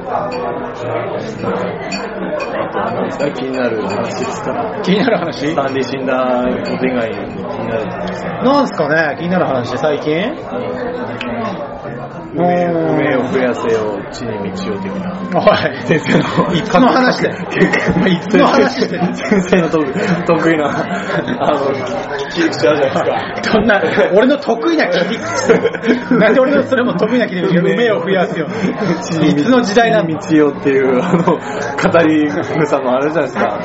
[3.34, 4.82] 気になる話ですか？
[4.84, 5.48] 気になる話？
[5.52, 6.44] スタンリー死んだ？
[6.70, 7.16] こと以外に
[7.50, 8.24] 気になる話。
[8.44, 9.16] なんすかね？
[9.18, 10.14] 気になる話最近？
[12.36, 15.14] 梅うん梅を増やせよ、地に道を的な。
[15.36, 15.82] おい。
[15.84, 17.38] 先生の、いつの話だよ。
[18.08, 19.14] いつの話だよ。
[19.14, 21.72] 先生の得得意な、あの、
[22.30, 23.52] 切り口あるじゃないですか。
[23.52, 23.82] そんな、
[24.16, 26.14] 俺の得意な切り口。
[26.18, 28.48] なんで俺のそれも得意な切り口が梅を増やすよ。
[28.48, 31.40] いつの時代なの道をっていう、あの、語
[32.08, 32.28] り
[32.64, 33.60] 草のあれじゃないですか。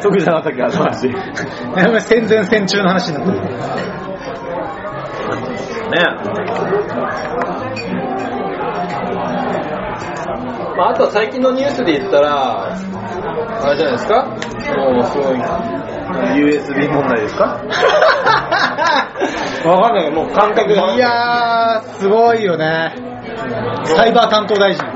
[0.00, 1.12] 得意じゃなかったっけ、あの話。
[2.00, 4.15] 戦前戦中の話になって
[5.90, 6.00] る。
[10.76, 14.26] まあ、あとは最近のニュースで言ったら、あれじゃないですか？
[14.76, 15.36] もうすごい、
[16.34, 17.60] USB 問題ですか？
[19.64, 20.94] わかんないもう感覚が。
[20.94, 22.94] いやー、すごいよね。
[23.84, 24.84] サイバー担当大臣。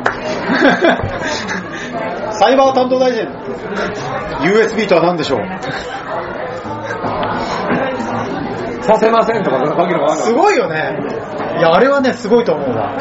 [2.32, 3.26] サイバー担当大臣。
[4.40, 5.40] USB とは何でしょう？
[8.94, 10.98] させませんとか、わけのわかんすごいよね。
[11.58, 12.96] いや、あれはね、すごいと思うわ。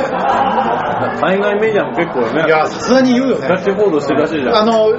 [1.21, 3.47] 海外メディアも結構ね、いや、さすがに言うよね。
[3.47, 4.55] ガチ報道してるらしいじゃん。
[4.55, 4.91] あの、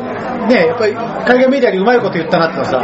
[0.49, 2.79] ね、やっぱり海外メディアにうまいこと言ったなってのはさ、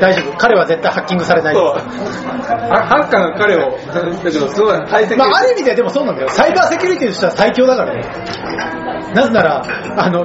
[0.00, 0.36] 大丈夫。
[0.38, 1.54] 彼は絶対ハッキングされない。
[1.54, 1.74] そう。
[1.74, 6.28] あハッカーが彼を、だけどすごい対戦まあ、ある意味ではでもそうなんだよ。
[6.28, 8.02] サイバーセキュリティとしては最強だからね。
[9.14, 9.62] なぜなら、
[9.96, 10.24] あの、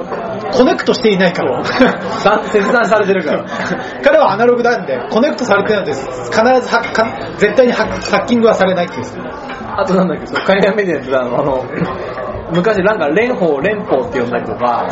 [0.52, 1.64] コネクトしていないから。
[1.64, 3.44] さ切断されてるから。
[4.02, 6.06] 彼はアナログなんで、コネクトされてないんです。
[6.06, 7.06] 必ずハッか
[7.38, 9.04] 絶対にハッキングはされないっていう。
[9.78, 11.64] あとなんだっけ、その海外メディアってさあの、
[12.52, 14.86] 昔なんか蓮舫連邦って呼んだりとか、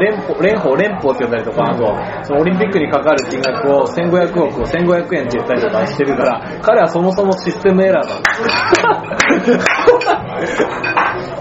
[0.00, 8.22] 連邦連邦って呼んだりとか、あと、そのオリンピックにかかる金額を1500億を1500円って言ったりとかしてるから、彼はそもそもシステムエラーなん
[10.40, 11.34] です。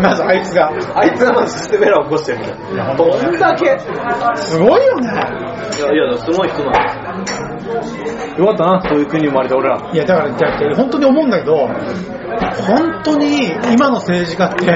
[0.00, 0.70] まずあいつが。
[0.94, 2.94] あいつはまずシステムエラーを起こしてるみたいな。
[2.96, 3.78] どんだけいや、
[4.36, 5.08] すごいよね。
[5.10, 5.12] い
[5.96, 6.74] や、すごい人なん
[8.38, 9.90] よかったな、そういう国に生まれて俺ら。
[9.92, 11.56] いや、だから、じゃなくて本当に思うんだけど、
[12.66, 14.66] 本当に今の政治家って、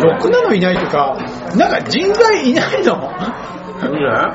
[0.00, 1.16] ろくなのいないとか、
[1.56, 3.10] なんか人材いないの？
[3.82, 4.34] いいんじゃない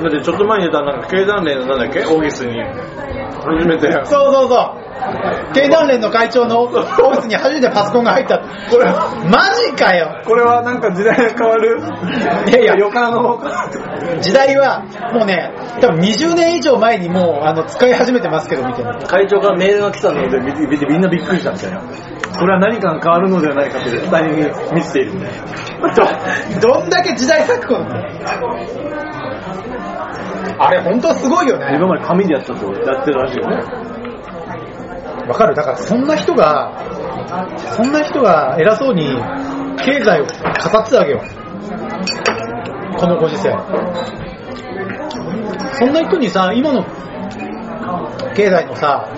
[0.00, 2.04] だってちょっと前に出たなんか経団連のなんだっけ？
[2.06, 2.54] オフィスに
[3.56, 3.90] 初めて。
[4.04, 4.88] そうそうそう。
[5.54, 8.38] 経団連の会長のオフィスに初めてパソコンが入った。
[8.70, 8.84] これ、
[9.30, 10.22] マジかよ。
[10.24, 11.80] これはなんか時代が変わる。
[12.48, 13.40] いやいや、予感の
[14.20, 18.98] 時代は、もうね、多分20年以上前にもう、あの、使い始めてますけど、みたいな。
[19.06, 21.80] 会長からメールが来たのでみんなびっくりしたみたいな。
[22.38, 24.36] これは何かが変わるのではないかという期待に
[24.72, 26.60] 満ちているみたいな。
[26.60, 29.17] ど、どんだけ時代錯誤なの
[30.58, 31.76] あれ、本当すごいよね。
[31.76, 33.56] 今まで紙でやったとやってるらしいよね。
[35.28, 36.72] わかるだからそんな人が、
[37.56, 39.14] そんな人が偉そうに
[39.84, 41.20] 経済を語ってたわけよ。
[42.98, 43.54] このご時世。
[45.78, 46.84] そんな人にさ、今の
[48.34, 49.08] 経済のさ、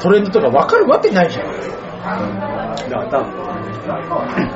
[0.00, 1.46] トレンドとかわかるわけないじゃん。
[1.46, 1.52] だ
[2.90, 4.55] から多分。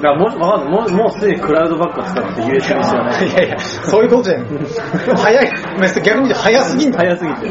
[0.00, 0.80] だからもう、わかんない。
[0.80, 3.28] もう、もうすでにクラウドバックを使って USB 知らない。
[3.28, 4.46] いやいや、そういうことじゃん。
[5.16, 5.52] 早い、
[6.02, 6.98] 逆に言うと早すぎんだ。
[6.98, 7.46] 早すぎて。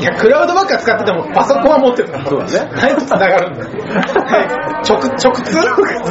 [0.00, 2.26] いや、クラウドばっか使っててもパソコンは持ってるから。
[2.26, 3.70] そうだね何と繋がるんだよ。
[4.88, 5.58] 直、直通？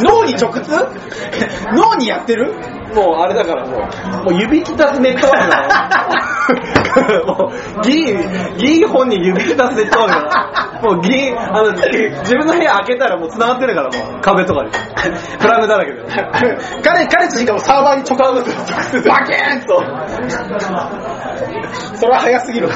[0.04, 0.72] 脳に直通？
[1.74, 2.54] 脳にやってる？
[2.94, 5.58] もうあれだからもう、もう指きたすネットワークだ
[6.82, 6.84] よ。
[7.26, 8.18] もう、議員、
[8.58, 10.58] 議員本人指きたすネットワークだよ。
[10.82, 14.72] もう議員、あの、自分の部屋開けたらもう繋がってるから、もう壁とかに。
[15.40, 16.04] プラグだらけで。
[16.84, 19.10] 彼、彼自身がもうサーバーに直接。
[19.10, 19.82] バキーンと。
[21.96, 22.70] それは早すぎる。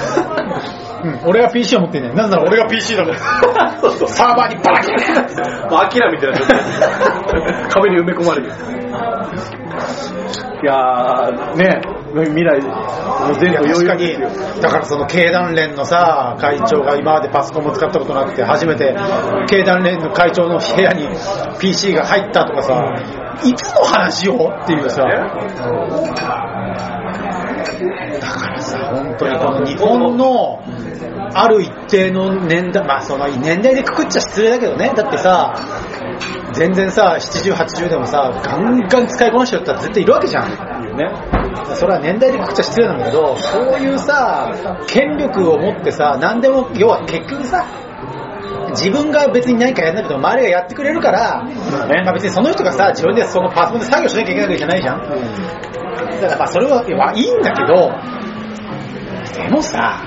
[1.04, 2.16] うん、俺は PC を持ってんねん。
[2.16, 3.80] なぜなら俺が PC だから。
[3.82, 4.08] そうそう。
[4.08, 6.60] サーバーにバキーンもうアキラみたいな状態。
[7.70, 8.52] 壁に埋め込まれる。
[10.64, 11.82] いやー、ね、
[12.14, 18.96] 未来、もう全部余裕ですよ。、だからその経団連のさ、会長が今までパソコンも使ったことなくて、初めて
[19.48, 21.08] 経団連の会長の部屋に
[21.60, 22.94] PC が入ったとかさ、
[23.44, 25.04] いつの話よっていうさ、
[27.64, 30.64] だからさ、本当にこの日本の、
[31.34, 35.54] ある一定の年代、まあその年代でくくっちゃ失礼だけどね、だってさ、
[36.54, 40.72] 全然さ、70、80でもさ、ガンガン使いこなしてるって絶対いるわけじゃん。
[40.98, 41.76] ね。
[41.76, 44.52] それは年代でくくっちゃ失礼なんだけど、そういうさ、
[44.88, 47.66] 権力を持ってさ、何でも、要は結局さ、
[48.72, 55.91] 自分が別に何かやんなくても周りがやってくれるから、ねまあ別にその人がさ、自分でそのパソコンで作業しなきゃいけないわけじゃないじゃん。
[56.22, 57.92] だからまあそれは、まあいいんだけど、
[59.34, 60.02] でもさ、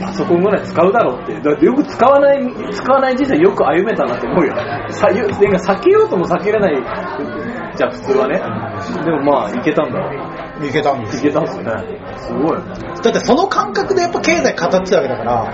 [0.00, 1.40] パソコンぐらい使うだろうって。
[1.40, 4.54] だってよく使わない、使わない人生よく歩めたなって思うよ。
[4.90, 6.82] さよなんか避けようとも避けれない、
[7.76, 8.38] じゃあ普通はね。
[9.04, 10.00] でもまあ、いけたんだ。
[10.62, 11.70] いけたんですいけたんですよね。
[12.16, 12.58] すごい。
[13.02, 15.52] だってその感覚でやっぱ経済語ってたわけだから、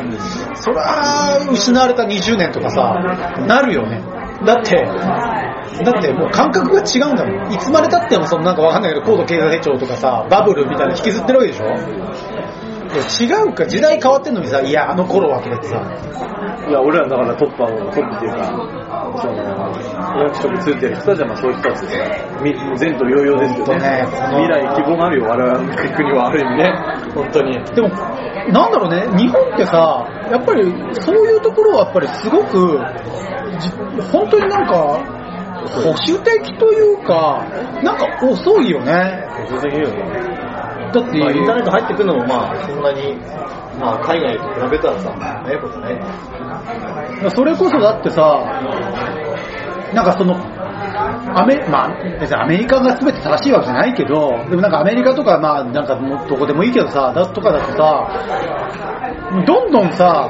[0.55, 2.95] それは失われた20年とかさ、
[3.47, 4.03] なるよね。
[4.45, 4.77] だって、
[5.85, 7.53] だってもう感覚が違うんだもん。
[7.53, 11.67] いつまでたってもそのなんかわかんないけど高度経済成長とかさ、バブルみたいなの引きずってるわけでしょ？
[12.91, 15.77] いや違うか、時代変わってんのにさ、いや、あの頃はとかってさ、
[16.69, 18.51] いや、俺らだからトップは、トップっていうか、
[19.23, 19.39] その、
[20.25, 23.79] 役職ついてる人たちはまあそういう人たちですから、み前途洋々ですよね。
[23.79, 26.75] ね未来希望があるよ、我々の国はある意味ね。
[27.15, 27.65] 本当に。
[27.65, 27.89] でも、
[28.51, 32.81] なんだろうね、日本ってさ、やっぱりそういうところはやっぱりすごく、
[33.61, 33.71] じ
[34.11, 35.20] 本当になんか、
[35.69, 37.47] 保守的というか、
[37.83, 39.25] なんか遅いよね。
[40.93, 43.17] だって、まあ、インターネット入ってくるのもまあ、そんなに、
[43.79, 45.13] まあ、海外と比べたらさ、
[45.45, 47.31] 早いことない。
[47.31, 48.23] それこそだってさ、
[49.95, 50.60] なんかその、
[51.35, 58.09] アメ、まあ、別にアメリカが全て正しいわけじゃないけど、でもなんかアメリカとか、まあ、なんかどこでもいいけどさ、だとかだとさ、
[59.47, 60.29] どんどんさ、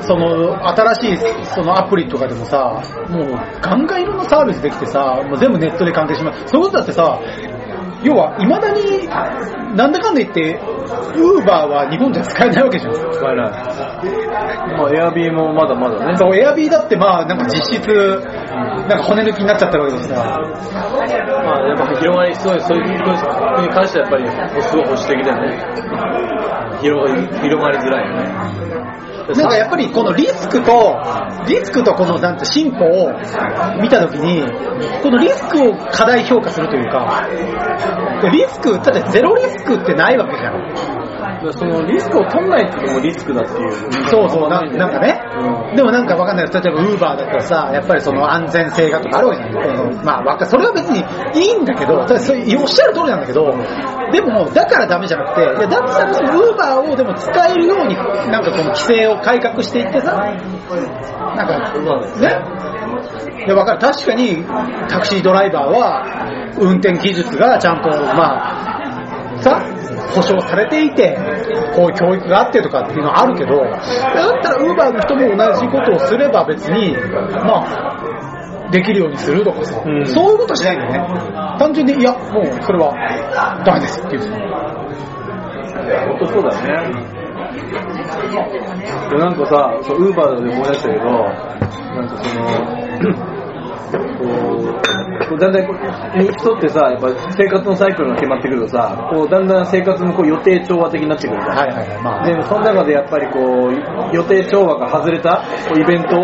[0.00, 6.48] その、新しい、そのアプリとかでもさ、もう、ガンガンいろんなサービスできてさ、もう全部ネットで関係します。
[6.48, 7.20] そういうことだってさ、
[8.02, 9.08] 要は、未だに、
[9.76, 10.60] なんだかんだ言って、
[11.16, 12.92] ウーバーは日本じゃ使えないわけじゃん。
[12.92, 13.75] 使えない。
[14.02, 16.16] まあ、エアビーもまだまだね。
[16.16, 20.22] そう、エアビーだってまあ、なんか実質、なんか骨抜きになっちゃってるわけですから。
[21.44, 23.02] まあ、やっぱ広がり、すごい、そういう国に
[23.72, 25.58] 関してはやっぱり、すごい保守的だよね。
[26.80, 29.06] 広がり、広がりづらいよね。
[29.34, 31.00] なんかやっぱりこのリスクと、
[31.48, 33.10] リスクとこのなんて進歩を
[33.82, 34.46] 見たときに、
[35.02, 37.26] このリスクを課題評価するというか、
[38.30, 41.05] リスク、だってゼロリスクってないわけじゃん。
[41.52, 43.72] そのリスクを取んないっていうのもリスクだっていう。
[44.08, 45.20] そうそう、ななんかね。
[45.76, 46.46] でもなんかわかんない。
[46.46, 49.76] 例えばウーバーだったらさ、やっぱりその安全性がとかあるわけじゃない。
[49.76, 51.00] このまあわか、それは別に
[51.40, 53.50] いいんだけど、ただそれおっしゃる通りなんだけど、
[54.12, 57.94] でもだからダメじゃなくて、いやだったらそのウーバーをでも使えるように、
[58.30, 61.72] なんかこの規制を改革していってさ、なんか、
[62.20, 62.56] ね？
[63.46, 63.78] いや、わかる。
[63.78, 64.44] 確かに、
[64.88, 66.04] タクシードライバーは、
[66.58, 69.60] 運転技術がちゃんと、まあ、さ、
[70.14, 71.16] 保証されていて、
[71.74, 76.96] こういう教育があってとかっていうのはあるけど、だったらウーバーの人も同じことをすれば別に、
[77.44, 81.58] まあ、できるようにするとかさ、うんそういうことしないんだよね。
[81.58, 82.94] 単純に、いや、もうそれは
[83.64, 84.22] ダメですっていう。
[85.86, 87.16] 本当そうだよね。
[89.10, 92.46] でなんかさ、そうウーバーで思い出したけど、なんかその、
[94.18, 94.24] こ
[94.92, 94.95] う、
[95.28, 101.56] こうだんだんこう人ってさ、やっぱ生活のサイクルが決まってくるとさ、こうだんだん生活のこう予定調和的になってくるじゃん。
[101.56, 102.02] はいはいはい。
[102.02, 106.22] まあ、でもその中でやっぱりこう予定調和が外れたこうイベントを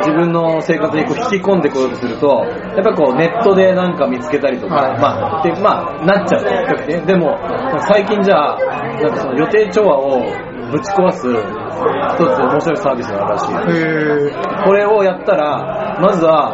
[0.00, 2.44] 自分の生活にこう引き込んでこようとすると
[2.76, 7.38] やっぱこうネットでなんか見つけたりとか、はいまあでまあなっちゃうでも
[7.86, 8.58] 最近じゃあ
[9.00, 16.52] なんかその予定調和をぶち壊す一つ面白いサービスがあるらしいこれをやったら、まずは、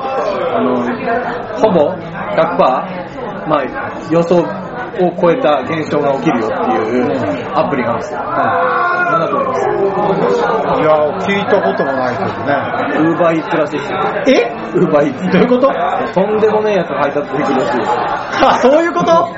[0.57, 0.77] あの、
[1.57, 1.93] ほぼ
[2.37, 2.59] 100%、
[3.49, 3.65] まあ、
[4.11, 4.43] 予想を
[5.21, 6.55] 超えた現象が起きるよって
[6.97, 8.21] いうアプリがあるんですよ。
[8.21, 12.55] なんだと思いますいや、聞いたこともないけどね。
[12.99, 13.99] ウーバーイーツらしいですよ。
[14.27, 14.33] え？
[14.75, 15.31] ウーバーイーツ。
[15.31, 15.69] どういうこと？
[16.13, 17.91] とんでもねえやつが配達できるらしいです。
[18.45, 19.29] あ、そういうこと？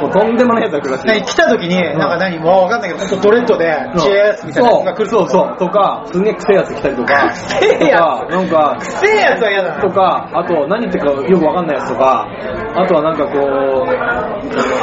[0.00, 1.06] もうとんでもねえやつが来るらしい。
[1.06, 3.64] 何来た時に、なんか何もうわかんないけど、ほんとドレッドで、
[3.98, 5.18] チェースみたいなやつが来るそう。
[5.18, 5.58] そうそう。
[5.58, 8.42] とか、すんげえ臭いやつ来たりとか、臭いやつな。
[8.42, 9.80] んか、くせえやつは嫌だな。
[9.80, 12.26] とか、あと何言ってるかよくわかんないやつとか、
[12.74, 13.86] あとはなんかこう、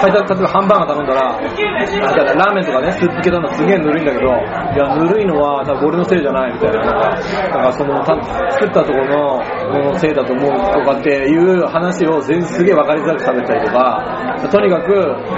[0.02, 8.14] 配達例えばハンバーガー頼んだら、あだからラーメンとかね、スープ系なのすげえぬるいんだけど、いや、ぬるいのは多分俺のせいじゃないみたいな、なんか、その、た
[8.52, 14.75] 作ったところのものせいだと思うとかっていう話を全すげえわかりづらくされたりとか、とにかく、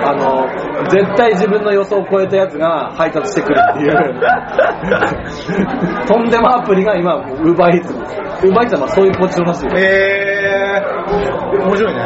[0.03, 0.47] あの、
[0.89, 3.91] 絶対自分の予想を超えたやつが配達してくるっていう、
[6.07, 7.93] とんでもアプリが今、ウーバーイーツ。
[8.47, 9.71] ウーバーイーツはまあそういうポジションらしいよ。
[9.75, 11.99] へー、面白いね。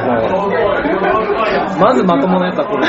[1.79, 2.87] まずまともなやつはこれ。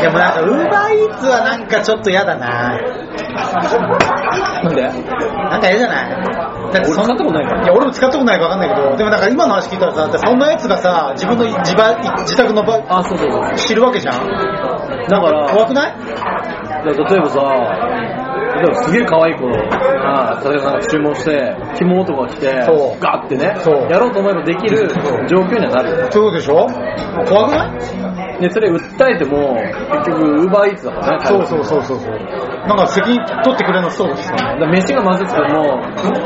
[0.00, 2.78] いやもうなんか、ウーバーイーツはなんかちょっと嫌だな。
[3.22, 4.82] なんで？
[4.82, 6.10] なんか嫌じゃない？
[6.72, 7.62] だってそん俺使ったことないから。
[7.64, 13.54] いや、俺も使ったことないからわかんないけど、でもなんか今の話聞いたらさ、だってそんなやつがさ、自分の自ば自宅の場あ、そうそうそう。
[13.56, 14.14] 知るわけじゃん。
[15.08, 15.94] だから、怖くない？
[16.84, 17.40] 例えばさ、
[18.54, 23.00] 例えばすげえ可愛い子が、例えばなんか注文して、紐とか来てそ、う。
[23.00, 24.88] ガーってねそう、やろうと思えばできる
[25.28, 26.08] 状況にはなるよ。
[26.10, 26.66] そうでしょ？
[27.28, 27.80] 怖くない？
[28.40, 31.26] で、それ訴えても、結局、ウーバーイーツだからね。
[31.26, 32.10] そうそうそうそうそう。
[32.66, 34.60] なんか責任取ってくれなそうですよね。
[34.60, 35.80] だ飯がまずくても、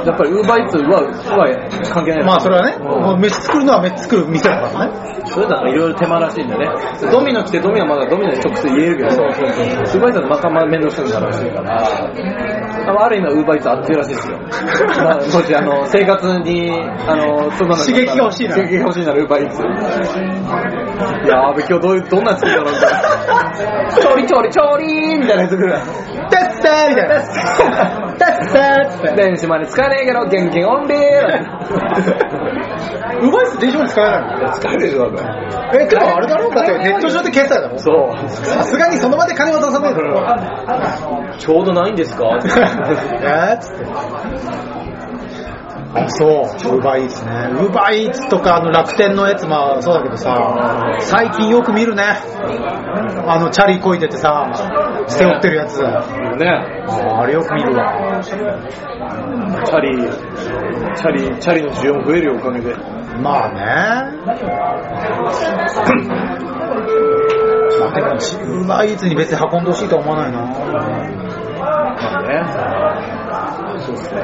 [0.04, 1.48] やっぱりウーバーイーツは、は
[1.92, 2.24] 関係ない。
[2.24, 5.14] まあそれはね、うんもう飯作るのは飯作る店だからね。
[5.26, 7.10] それだからいろいろ手間らしいんだよね。
[7.10, 9.66] ドミノ来てドミノはまだドミノに直接言えるけど、そうそうそう。
[9.66, 14.38] ウーバーイーツはまたまあ面倒くさくなるらしいから、あある意味ウーバーイーツ熱いらしいですよ。
[15.04, 16.70] まあ、もしあの、生活に、
[17.06, 19.62] あの、そんなの刺激が欲しいな刺激が欲しいならウーバーイーツ。
[21.24, 23.90] いやー、阿部今日どういう、どんなやつ来るんだろうみたいな。
[23.90, 25.72] チョリチョリチョリーみたいなやつ来る。
[26.30, 27.14] タッサーみたいな。
[28.18, 29.22] タッサーって。
[29.22, 30.98] 電子マネー使えねえけど、現金オンリー
[33.20, 35.84] うまいっす電子マネー使えないの使えるでしょ、だって。
[35.84, 36.50] え、けどあれだろ？
[36.50, 38.28] だってネット上で決済だろそう。
[38.28, 41.36] さすがにその場で金渡さないだろ。
[41.38, 42.24] ちょうどないんですか？
[42.42, 44.73] えーっつって。
[45.94, 46.30] あ、そう。
[46.76, 47.30] ウーバーイーツね。
[47.52, 52.02] ウーバーイーツとかあの楽天のやつもそうだけどさ、最近よく見るね。
[53.26, 54.50] あの、チャリこいでてさ、
[55.06, 55.84] 背負ってるやつ。
[55.84, 56.00] あ
[56.36, 56.46] ね。
[57.16, 58.20] あれよく見るわ。
[58.22, 58.36] チャ
[59.80, 59.96] リ、
[60.96, 62.74] チャリ、チャリの需要も増えるよ、おかげで。
[63.22, 63.64] まあね。
[67.80, 70.40] まあでも、ウーバーイーツに別に運んでほしいとは思わないな。
[71.62, 72.42] まあね。
[73.80, 74.20] そうですね。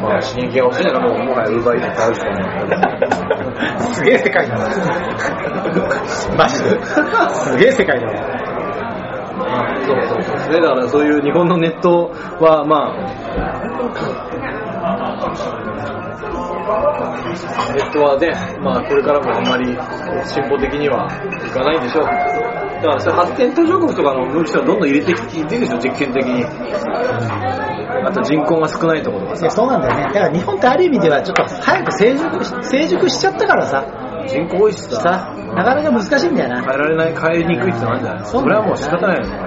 [0.00, 3.94] まあ、刺激が欲しいならもう、もはやウーバーイーツ買うしかない。
[3.94, 4.64] すげえ世界だな。
[6.36, 6.70] マジで
[7.34, 8.12] すげえ世界だな。
[9.86, 10.60] そうそうそうで。
[10.60, 12.96] だからそういう日本のネットは、まあ、
[17.74, 19.66] ネットはね、まあこれからもあんまり
[20.26, 21.08] 進歩的には
[21.46, 22.04] いかないんでしょう。
[22.04, 26.44] だから発展途上国とかの人はどんどん入れてきてるでしょ、実験的に。
[28.06, 29.56] あと人口が少ないところとかいや、さ。
[29.56, 30.02] そうなんだよね。
[30.04, 33.84] だから日本ってある意味ではちょっと早く成熟し成熟しちゃったからさ、
[34.26, 36.62] 人口多いしさ、さ、なかなか難しいんだよな。
[36.62, 38.24] 変えられない、変えにくいってのあるんじゃない？
[38.26, 39.38] それはもう仕方ないよね。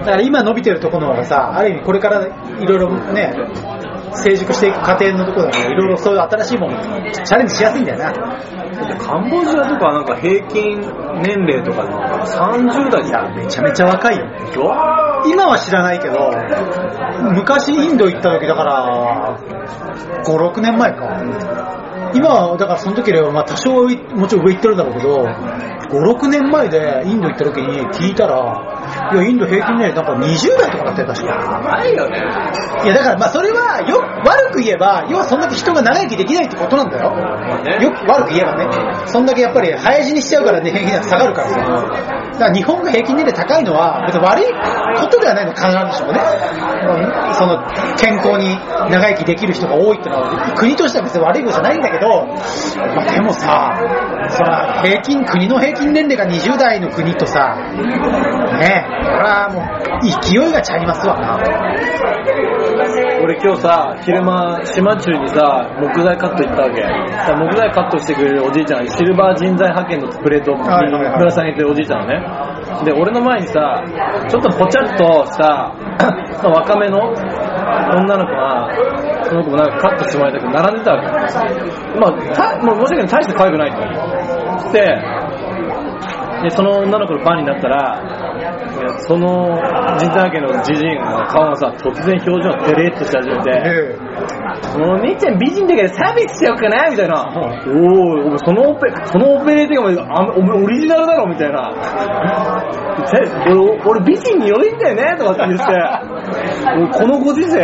[0.00, 3.34] だから今伸びてるところの方がさ、ある意味これからいろいろね、
[4.14, 8.12] 成熟していく過程のところだから、いろいろそういう新しいものチャレンジしやすいんだよな。
[8.98, 10.80] カンボジアとかなんか平均
[11.22, 14.26] 年齢とかでなんか30代いや、めちゃめちゃ若いよ。
[14.46, 14.62] でしょ
[15.26, 16.16] 今は知らないけど、
[17.32, 19.38] 昔インド行った時だから、
[20.24, 21.06] 5、6年前か。
[22.14, 25.24] 今は、だからその時よりは、まあ多少もちろん上行ってるんだろうけど、
[25.90, 28.79] 5、6年前でインド行った時に聞いたら、
[29.12, 31.60] いや、インド平均年齢なんか20代とかだったよ、確か。
[31.60, 32.18] ないよね。
[32.84, 37.14] いや、だからまあそれは、よ、悪く言えば、要はそんだけ人が長生きできないってことなんだよ。
[37.62, 38.68] ねよく悪く言えばね。
[39.06, 41.56] そんだけやっぱり早死にしちゃうからね、平均年齢下がるからさ。
[41.60, 44.44] だから日本が平均年齢高いのは、別に悪い
[45.00, 46.20] ことではないの、必ずしもね。
[46.82, 47.58] うんその、
[47.96, 48.56] 健康に
[48.90, 53.72] 長生きできる人が多いってのは、国としては別に悪いことじゃないんだけど、まあでもさ、
[54.28, 57.56] そら、平均、国の平均年齢が20代の国とさ、
[58.58, 61.38] ねえ、これはもう、勢いがちゃいますわな。
[63.22, 66.82] 俺今日さ、昼間、島中にさ、木材カット行ったわけ。
[67.26, 70.64] さ木材カットしてくれるおじいちゃんがシルバー人材派遣のプレートぶ
[71.24, 72.20] ら下げてるおじいちゃんのね。
[72.84, 73.84] で、俺の前にさ、
[74.28, 75.74] ちょっとぽちゃっとした、
[76.42, 78.68] まあ若めの女の子が、
[79.24, 81.06] その子もなんかカットしてもらいたくて並んでたわけ。
[81.98, 84.72] まあ、たもう申し訳ない、大して可愛くないと。
[84.72, 85.20] で、
[86.42, 88.02] で、その女の子のファンになったら、
[89.06, 89.56] その
[89.98, 94.10] 人材派遣のじじいの顔がさ、突然表情がデレッとし始めて、え
[94.76, 97.26] お姉ちゃん美人だけどサービスしようかなみたいな。
[97.66, 101.72] おお、そのオペ、そのオペレーティングお前あお前オリジナルだろみたいな。
[103.10, 105.64] て俺、俺美人に良いんだよねとかって言って、
[106.76, 107.58] 俺このご時世、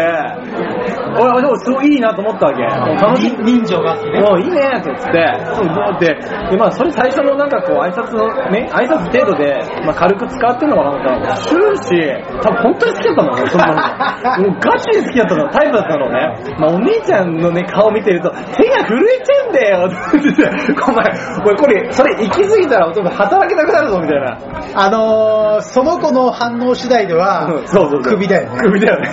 [1.19, 2.63] 俺、でもすごいいいなと思ったわけ。
[2.63, 3.37] 楽しい。
[3.43, 4.21] 人情があってね。
[4.21, 5.67] もういいねって言って、そう
[6.01, 6.15] で、
[6.51, 14.47] で、まあ、それ最初のなんかこう、挨拶のね、挨拶程度で、まあ、軽く使ってんのかなと思ったら、終始、多分本当に好きだったんだね、そんなの。
[14.51, 16.35] もうガチで好きだったの、タイプだったのね。
[16.59, 20.51] まあ、お姉ちゃんのね、顔見てると、手が震えちゃうんだよって言ってて、
[20.83, 21.05] お前、
[21.45, 24.39] 俺これ、それ行き過ぎたら、俺働けなくなるぞ、みたいな。
[24.75, 28.03] あのー、その子の反応次第では、そうそうそう。
[28.03, 28.59] 首だよね。
[28.59, 29.09] 首だよね。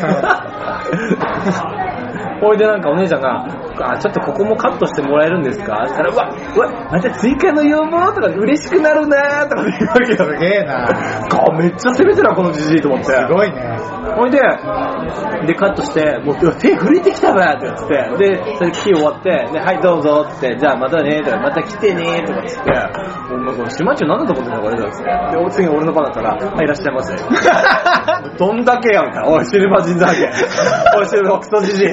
[2.43, 3.45] ほいでなんかお姉ちゃんが、
[3.79, 5.85] あ、ちょっとここもカットしてもらえるんですか？
[5.87, 10.17] そしたら、うわ、うわ、また追加の要望とか嬉しくなるなとか言うわけよ。
[10.17, 10.87] すげえな。
[10.87, 13.05] あ めっちゃ攻めてるな、このじじいと思って。
[13.05, 13.77] すごいね。
[14.15, 14.39] ほいで、
[15.47, 25.09] で、カットして、もう手震えてきたわって言って、で、それ聞き終わって、で、はい、どうぞって、じゃあまたねとか、また来てねとかっつって、もうなんか、島中なんだと思ってんだこれだっつって。
[25.31, 27.15] で、お次俺の番だったら、はい、いらっしゃいませ。
[28.37, 29.29] どんだけやみたいな。
[29.29, 30.99] おい、シルバー人材派遣。
[30.99, 31.87] おい、シルバークソじじい。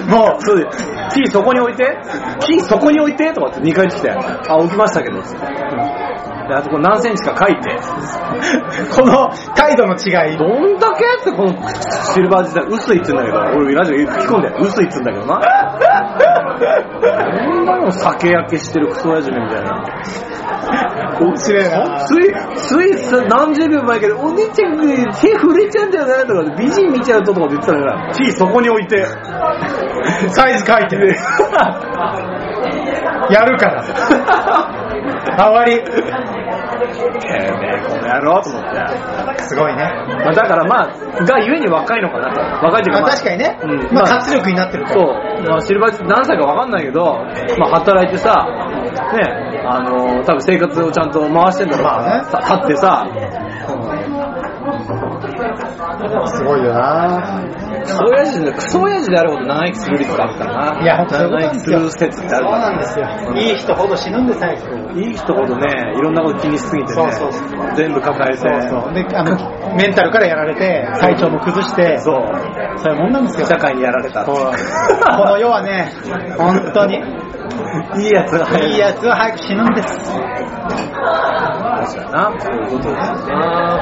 [0.08, 0.66] もう、そうで、
[1.14, 1.98] キーそこに置いて、
[2.40, 3.32] キーそこに置いて。
[3.32, 5.20] とかって2回来て、あ、置きましたけど。
[5.20, 7.70] で、あとこれ何センチか書いて、
[8.94, 10.36] この態度の違い。
[10.36, 11.54] どんだけってこの
[12.12, 15.40] シルバー時代、薄いって言うんだけど、俺ラジオ吹き込んで、薄いって言うんだけどな。
[16.54, 19.84] こんなの酒焼けしてるクソ親父みたいな。
[21.20, 22.04] 面白いな。
[22.06, 29.04] つい、ついさ何十秒前けど、お姉ちゃん手震えちゃうんだよなとか、美人見ちゃうととか言ってたから、T そこに置いて。
[30.30, 31.14] サイズ書いてる。
[33.30, 33.84] やるから。
[35.38, 35.80] あわり。
[35.82, 38.62] てめえ、この野郎と思っ
[39.36, 39.42] て。
[39.44, 39.84] すごいね。
[40.24, 42.40] まあ、だからまあ、がゆえに若いのかなと。
[42.66, 43.70] 若いっていうか、まあまあ、確かにねうん。
[43.70, 45.00] まあまあ活力になってるから。
[45.00, 47.04] そう、まあ、シルバー何歳かわかんないけど、
[47.58, 48.46] まあ、働いてさ、
[49.12, 53.06] ね、あのー多分生活をちゃんと回してんだろうまあねさ立ってさ、
[56.26, 57.44] すごいよな。
[57.82, 60.82] クソ親父で、クソ親父であるほど長生きする率があるからな。
[60.82, 61.70] いや、長生きす。
[61.70, 63.06] る説ってあるそうからなんですよ。
[63.36, 65.00] いい人ほど死ぬんです、早く。
[65.00, 65.66] いい人ほどね、
[65.96, 68.94] いろんなこと気にしすぎてね、そうそう全部抱えて、そうそう。
[68.94, 69.36] で、あの、
[69.76, 72.16] メンタルからやられて、体調も崩して、そう
[72.78, 73.46] そういうもんなんですよ。
[73.46, 74.24] 社会にやられた。
[74.24, 74.52] この
[75.38, 75.92] 世はね、
[76.38, 76.98] 本当に、い
[78.08, 78.68] いやつが入る。
[78.68, 79.88] いいやつは早く死ぬんです。
[79.96, 80.06] 確
[81.96, 82.34] かにな。
[82.40, 82.96] そういうことだよ
[83.26, 83.80] な。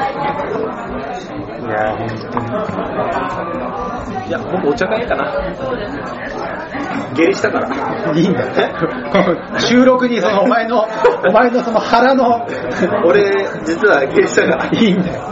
[1.62, 1.70] いや、
[4.26, 5.32] いや、僕お茶会かな。
[7.14, 7.68] 下痢したから。
[8.18, 8.53] いいんだよ
[9.59, 10.82] 収録にそのお前の、
[11.28, 12.47] お前のその腹の、
[13.05, 13.30] 俺、
[13.64, 14.66] 実は下痢したから。
[14.72, 15.28] いいんだよ。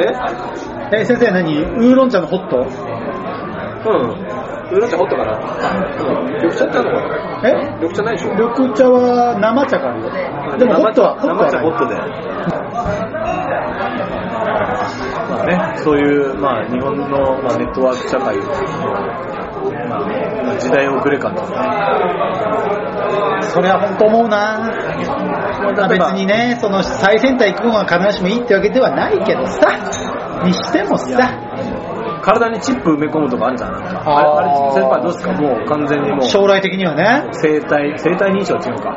[0.92, 1.00] え？
[1.00, 1.62] え、先生何？
[1.62, 2.66] ウーロン茶のホット？
[3.84, 3.92] うん。
[4.70, 5.32] ウーロン茶ホットかな。
[5.36, 6.34] うん。
[6.34, 7.08] 緑茶ってあるのか
[7.42, 7.50] なえ？
[7.80, 10.10] 緑茶ないでしょ緑茶は生茶があるよ。
[10.58, 11.94] でもホットは、ホットは生茶ホットで。
[15.30, 17.06] もね、そういう、まあ、日本の、
[17.42, 18.44] まあ、ネットワーク社会の、
[19.88, 20.00] まあ、
[20.44, 21.56] まあ時代遅れ感とかね。
[23.50, 24.70] それは本当思うな
[25.74, 29.60] まあ別にね、その最先端行くのが必ずしもいいってわけではないけどさ、
[30.44, 31.49] にしてもさ、
[32.20, 34.02] 体にチップ埋め込むとかあるじゃん、なんか。
[34.04, 35.32] あれ、あれ先輩どうですか？
[35.32, 37.28] もう完全にもう、将来的にはね。
[37.32, 38.96] 生体、生体認証っていうのか。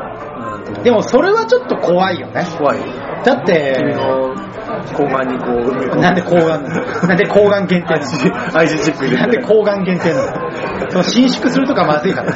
[0.67, 2.45] うん、でもそれはちょっと怖いよね。
[2.57, 2.79] 怖い。
[3.23, 4.35] だって、君の
[4.81, 6.01] 睾丸にこう埋め込む。
[6.01, 8.57] なんで抗がん、なんで抗がん限定なの？
[8.59, 10.91] IC チップ入れてなんで抗がん限定なの？
[10.91, 12.33] その伸縮するとかまずいから。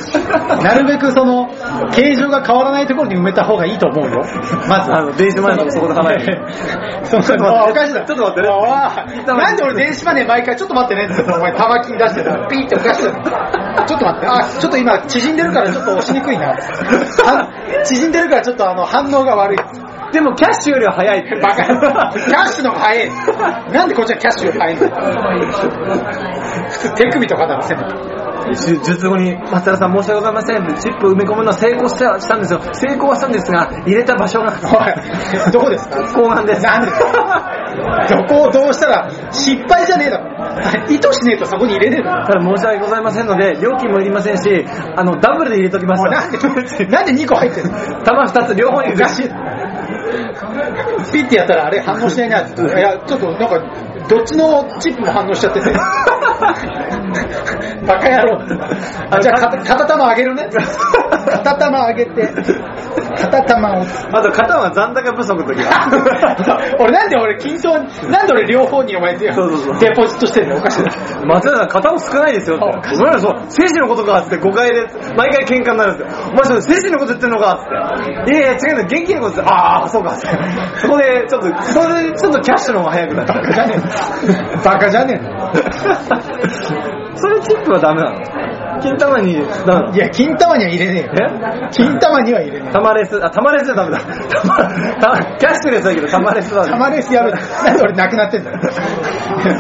[0.58, 1.48] なるべくその、
[1.92, 4.24] 形状が変わらないところに埋めた方がいいと思うよ。
[4.68, 4.94] まず。
[4.94, 7.38] あの電子マネーのそこで離れてそうそお
[7.74, 8.06] かしいだ。
[8.06, 8.48] ちょっと待ってね
[9.26, 14.28] なんで俺電子マネー毎回ちょっと待ってねってお前玉金出してたらピーっておかしいちょっと待って。
[14.28, 16.48] あ、ちょっと今縮んでるからちょっと押しにくいな。
[17.24, 19.87] は縮んでるからちょっとあの反応が悪い。
[20.12, 21.36] でもキャッシュよりは早いって。
[21.42, 21.64] バカ。
[21.66, 23.10] キャッシュの方が早い。
[23.74, 24.88] なんでこっちはキャッシュより早いの？
[26.70, 27.96] 普 通手首とかだろ、せめて。
[28.56, 30.76] 術後に、松原さん申し訳ございません。
[30.76, 32.62] チップ埋め込むのは成功したしたんですよ。
[32.72, 36.00] 成功はしたんですが、入れた場所が、おい、どこですか？
[36.04, 36.64] 睾丸です。
[36.66, 36.88] なんで？
[38.10, 40.26] どこをどうしたら失敗じゃねえだろ。
[40.90, 42.26] 意図しねえとそこに入れねえだろ。
[42.26, 46.22] ただ申し訳ございませんので、料金もいりませんし、あの、ダブルで入れときましおいた。
[46.22, 47.72] なんで、なんで2個入ってんの？
[48.04, 49.30] 玉2つ両方におかしい。
[51.12, 52.62] ピッてやったらあれ反応しないなって。
[52.62, 53.60] いや、ちょっとなんか、
[54.08, 55.74] どっちのチップも反応しちゃってて。
[57.88, 58.42] バカ野郎。
[59.12, 60.50] あじゃあ、か片玉上げるね。
[61.30, 62.28] 片玉上げて、
[63.18, 63.86] 片玉を。
[64.14, 65.88] あと、肩は残高不足の時は。
[66.80, 69.32] 俺なんで俺均等に、なんで俺両方にお前デ
[69.96, 70.58] ポジットしてんの？
[70.58, 70.92] おかしいな。
[71.26, 72.66] 松原さん、肩も少ないですよって。
[72.96, 76.30] お前らそう、精神のことかって誤解で、毎回喧嘩になるんですよ。
[76.32, 78.34] お前それ精神のこと言ってんのかって。
[78.34, 80.28] いやいや、違うんだよ、現金のことって、ああ、そうかって。
[80.78, 83.28] そこで、ちょっと、それでちょっとキャッシュの方が早くなる。
[83.28, 83.78] バカじゃねえ
[84.58, 84.64] の。
[84.64, 86.92] バカじゃねえの。
[87.16, 88.20] それチップはダメなの？
[88.82, 89.36] 金玉に、
[89.66, 91.12] ダメいや、金玉には入れねえよ。
[91.14, 91.70] え？
[91.72, 92.72] 金玉には入れねえ。
[92.72, 94.00] 玉レス、あ、玉レスはダメだ。
[94.00, 94.56] 玉、
[95.00, 96.78] 玉キャッシュレスだけど玉レスはダメ。
[96.78, 97.32] 玉レスやる。
[97.32, 98.60] なんで俺なくなってんだよ。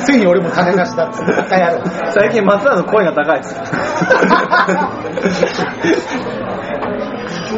[0.05, 1.31] ついに俺も種なしだっつって。
[1.33, 1.83] バカ野郎。
[2.11, 3.55] 最近松原の声が高いです。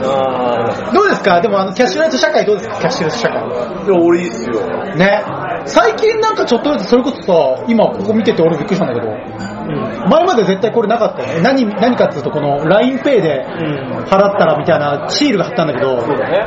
[0.02, 1.42] あどうですか？
[1.42, 2.76] でもあの、キャッシュレス社会どうですか？
[2.80, 3.38] キャッシュレス社会。
[3.38, 3.84] あ。
[3.86, 4.62] でも俺いいっすよ。
[4.96, 5.24] ね。
[5.66, 9.08] 最近なんかちょっとずつそれこそさ、今ここ見てて俺びっくりしたんだけど、
[9.70, 11.42] 前まで絶対これなかったよね。
[11.42, 15.98] 何、何かっていうとこの LINEPay で払ったらみたいなシールが貼ったんだけど、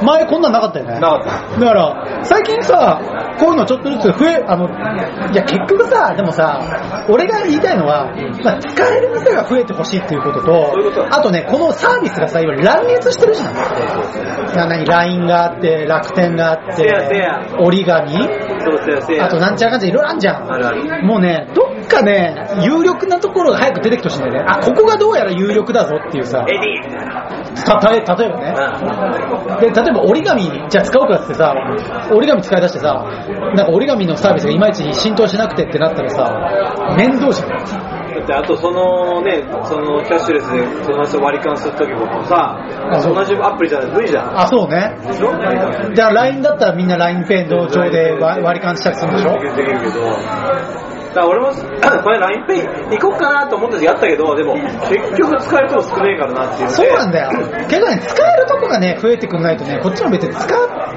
[0.05, 1.01] 前こんなんなかったよね。
[1.01, 1.61] なかった。
[1.61, 3.01] だから、最近さ、
[3.39, 6.61] こういうのちょっとずつ増え、あの、いや結局さ、でもさ、
[7.09, 8.14] 俺が言いたいのは、
[8.45, 10.75] まあ、使える店が増えてほしいっていうことと、
[11.11, 13.55] あとね、このサービスがさ、今乱立してるじゃん。
[14.57, 16.89] な何 ?LINE があって、楽天があって
[17.59, 18.16] 折り紙。
[19.20, 21.07] あとなんちゃらかんちゃらいろいろあんじゃん。
[21.07, 24.45] もうね、どっかね、有力なところが早く出てきてほしいんだよね。
[24.49, 27.22] あ、ここがどうやら有力だぞっていうさ、エディみたいな。
[27.80, 28.55] た例え例えばね。
[29.61, 31.55] で、例えば折り紙、じゃあ使おうかってさ、
[32.11, 33.05] 折り紙使い出してさ、
[33.55, 37.49] なんか折り紙のサービスがいまいち浸透しなくてってなったらさ、面倒じゃん。
[37.49, 37.57] だ
[38.22, 42.59] ってあとそのね、そのキャッシュレスで友達と割り勘するときもさ、
[43.05, 44.40] 同じアプリじゃないと無理じゃん。
[44.40, 44.97] あ、そうね。
[45.07, 45.32] でしょ？
[45.32, 45.51] だか
[45.95, 49.32] ら LINE だったらみんな LINEPay の上で割割り勘したりするんでしょ？
[49.32, 50.91] できるけど。
[51.15, 51.53] だから俺も、
[52.03, 56.71] これ LINEPay 行こうかなと思った時あったけど、でも結局使えるとこ少ねえからなっていう。
[56.71, 57.31] そうなんだよ。
[57.69, 60.47] けどね、使えるとこがね、増えてくんないとね、こっちも別に使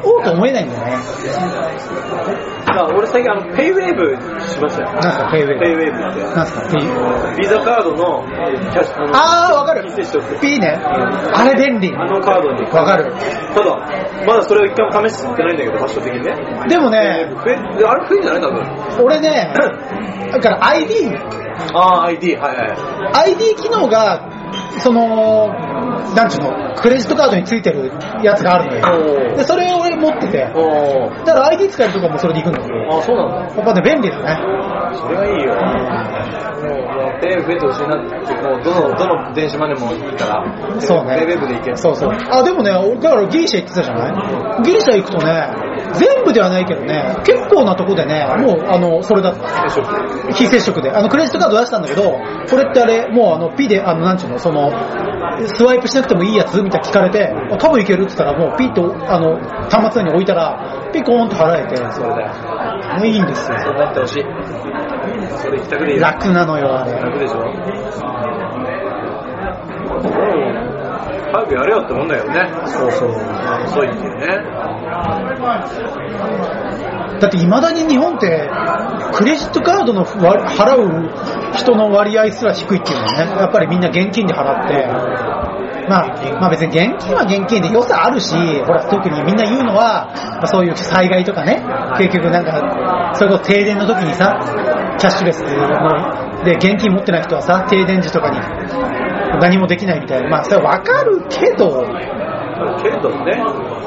[0.04, 2.55] おうと思えないんだよね。
[2.76, 4.92] だから俺最近あの、ペイウェーブしましたよ。
[4.94, 5.60] なんすか、ペイウェイ。
[5.60, 6.36] ペイウェーブって。
[6.36, 9.84] なんすか、ペイビザカードのキャッシュ、あわかる。
[10.42, 10.80] ピーね。
[11.34, 11.94] あれ便利。
[11.96, 12.64] あのカードに。
[12.66, 13.14] わかる。
[13.54, 13.78] ただ、
[14.28, 16.68] まだそれを一回も試してないんだけど、場所的にね。
[16.68, 18.42] でもね、あれ増えんじゃない？
[18.42, 19.06] 多分。
[19.06, 19.54] 俺ね、
[20.32, 21.16] だから ID、
[21.74, 22.64] ああ、ID、はいは
[23.26, 23.32] い。
[23.32, 24.20] ID 機能が、
[24.86, 25.48] その、
[26.14, 27.90] なんちゅうの、クレジットカードについてる
[28.22, 29.36] やつがあるのよ。
[29.36, 30.46] で、それを俺持ってて。
[31.26, 33.56] だから ID 使えるとこはもうそれで行くんだけど、あ、そうなんだ。
[33.56, 34.38] やっぱね、便利だね。
[34.94, 35.56] それはいいよ。
[35.56, 40.80] もう、ペイ増えてほしいなって、もう、どの、どの電子マネーもいいから。
[40.80, 41.18] そうね。
[41.18, 41.76] ペイウェーブで行け。
[41.76, 42.12] そうそう。
[42.30, 44.14] あ、でもね、俺だからギリシャ行ってたじゃない？
[44.64, 45.50] ギリシャ行くとね、
[45.94, 49.70] 全部ではないけどね、結構なとこでね、もう、あの、それだった。
[50.34, 50.92] 非接触で。
[50.92, 52.04] あの、クレジットカード出したんだけど、
[52.50, 54.72] これってあれ、もうあの、P で、あの、なんちゅうの、その、
[55.48, 59.38] スワイプしなくてもいいやつみたいな聞かれて、あ多分いけるって言ったら、もうピッと、あの、
[59.70, 62.24] 端末に置いたら、ピコーンと払えて、それで。
[62.98, 63.58] もういいんですよ。
[63.60, 64.26] そうなってほしい。
[65.38, 66.00] それいい。
[66.00, 66.94] 楽なのよ、あれ。
[66.94, 67.42] 楽でしょ？
[71.36, 72.50] 早くやれよってもんだよね。
[72.68, 73.10] そうそう。
[73.10, 74.28] 遅いってね。
[77.20, 78.50] だって未だに日本って、
[79.14, 83.18] クレジットカードの割払う人の割合すら低いっていうのね。
[83.20, 84.88] やっぱりみんな現金で払って。
[85.88, 86.08] まあ、
[86.42, 88.34] まあ別に現金は現金で良さあるし、
[88.66, 91.62] ほら、特にみんな言うのは、まあ、そういう災害とかね、
[91.98, 94.34] 結局なんか、それこそ停電の時にさ、
[94.98, 98.40] キャッシュレスので現金持ってない人はさ、停電時とかに
[99.40, 100.30] 何もできないみたいな。
[100.30, 101.86] まあそれはわかるけど、
[102.82, 103.34] けれどもね、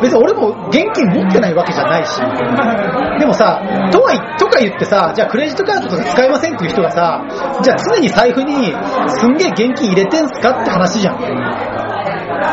[0.03, 2.21] 別に俺も現金持ってないわけじゃないし、
[3.19, 7.23] でもさ、とはいとか言ってさ、じゃあクレジットカードとか使いませんっていう人がさ、
[7.63, 8.75] じゃあ常に財布に
[9.07, 11.19] すんげえ現金入れてんすかって話じゃん。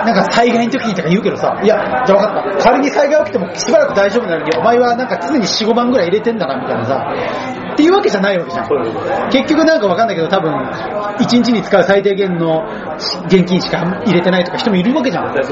[0.05, 2.63] なんか災害の時にとか言うけどさ、いや、じゃあ分かった。
[2.69, 7.13] 仮に災害起きてもしばらく大丈夫なのに、お前はなんか常に4、5万ぐらい入れてんだなみたいなさ、
[7.75, 9.29] っていうわけじゃないわけじゃん。
[9.29, 10.53] 結局なんかわかんないけど多分、
[11.19, 12.63] 1日に使う最低限の
[13.27, 15.25] 現金しか入れてないとか人もいるわけじゃん。
[15.25, 15.45] なんか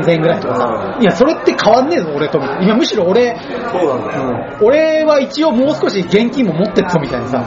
[0.00, 0.98] 3000円ぐらいとかさ。
[1.00, 2.38] いや、それって変わんねえぞ、俺と。
[2.38, 3.36] いや、むしろ俺、
[3.72, 4.58] そうなん。
[4.62, 7.44] 俺は一応もう少し現金も持ってっとみたいなさ。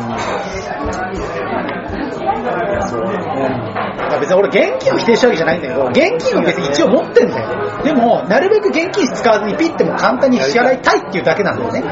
[4.20, 7.84] 別に俺現金を否定したわけじゃないんだけど、現金は別に一応持ってんだよ。
[7.84, 11.84] でも、なるべく現金使わずにピッても簡単に支払いたいっていうだけなんだよね。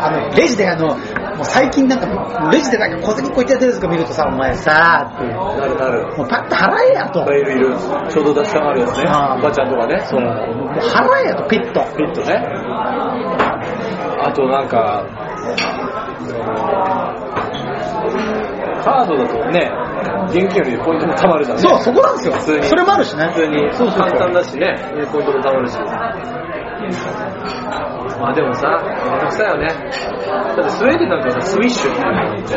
[0.00, 0.96] あの、レジであの、
[1.38, 6.16] もう最近なんか、レジでなんか小銭こういったやつとか見るとさ、お前さ、って、なるなる。
[6.16, 7.22] もうパッと払えやと。
[7.32, 7.76] いるいる。
[8.08, 9.04] ちょうど出したがるやつね。
[9.06, 10.00] おばちゃんとかね。
[10.00, 10.20] そう。
[10.20, 10.32] もう
[10.80, 11.80] 払えやと、ピッと。
[11.96, 12.42] ピッとね。
[14.20, 15.06] あとなんか、
[18.82, 19.70] カードだとね、
[20.26, 21.62] 現金よりポイントも貯まるじゃんね。
[21.62, 22.34] そう、そこなんですよ。
[22.34, 22.64] 普通に。
[22.64, 23.28] それもあるしね。
[23.28, 23.72] 普通に。
[23.74, 24.74] そうそうそう簡単だしね。
[25.12, 25.78] ポイントも貯まるし。
[28.20, 28.68] まあでもさ、
[29.10, 29.66] めんどくさいよね。
[29.68, 32.54] だってスウェーデンなんかさ、スウィッシュっていうのがあって、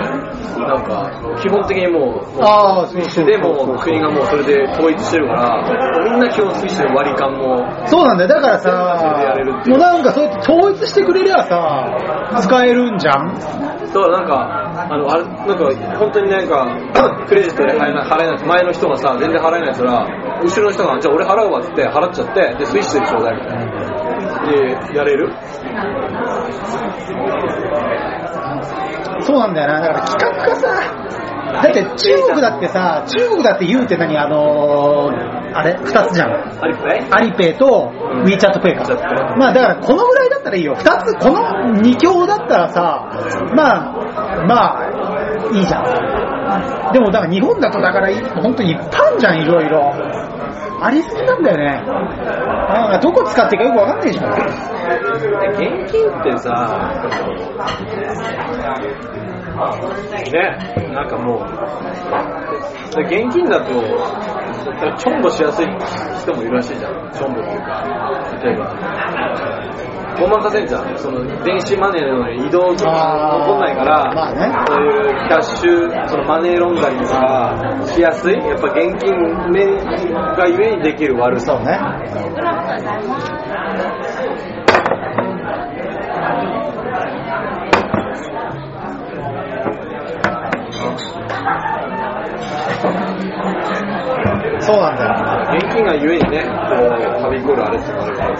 [0.59, 8.29] なんか、基本的にもう、ああ、スウィッシュでもう国がもうそれで統一してるから、みんな基本スイッシュで割り勘も、そうなんだよ。
[8.29, 8.71] だからさ、
[9.67, 11.95] もうなんかそうやって統一してくれりゃさ、
[12.41, 13.33] 使えるんじゃん。
[13.35, 16.65] だからなんか、あの、あれ、なんか、本当になんか、
[17.27, 20.07] クレジットで払えない、払えない、前の人がさ、全然払えないやつら、
[20.41, 23.80] 後ろの人が、じゃあ俺払うわって言って、払っちゃって、で、スイッシュでちょうだいみたいな。
[24.45, 25.33] で、やれる？
[29.21, 29.81] そうなんだよな。
[29.81, 30.67] だから企画がさ、
[31.53, 34.17] だって中国だってさ、中国だって言うて何？
[34.17, 35.77] あのー、あれ？
[35.83, 36.31] 二つじゃん。
[37.13, 37.53] アリペイ？
[37.55, 37.91] と
[38.25, 39.35] WeChatPay か。
[39.37, 40.75] まあだからこのぐらいだったらいいよ。
[40.75, 43.09] 二つ、この二強だったらさ、
[43.55, 44.87] まあ、まあ、
[45.53, 46.93] いいじゃん。
[46.93, 48.09] でもだから日本だとだから
[48.41, 49.93] 本当にいっぱいあるじゃん、いろいろ。
[50.81, 51.83] ありすぎなんだよね。
[51.85, 54.31] あどこ使っていいかよくわかんないじゃん。
[54.31, 56.49] 現金ってさ、
[60.31, 60.57] ね、
[60.91, 61.43] なんかもう、
[63.01, 63.69] 現金だと、
[64.97, 65.67] ちょんぼしやすい
[66.19, 67.11] 人もいるらしいじゃん。
[67.13, 67.85] チョンボっていうか、
[68.43, 68.73] 例えば、
[70.19, 70.97] ごまかせんじゃん。
[70.97, 78.33] その電子マネーの移動とかあー起こんないから、まあねそういうキャッシュ、そのマネーロンダリングとかしやすい。
[78.33, 79.11] やっぱ現金
[79.51, 79.77] 面
[80.35, 81.51] がゆえにできる悪さ。
[81.51, 81.77] そうね。
[94.61, 95.57] そうなんだよ。
[95.57, 96.53] 現金がゆえにね、こう、
[97.23, 98.37] はびこるあれってのがあるから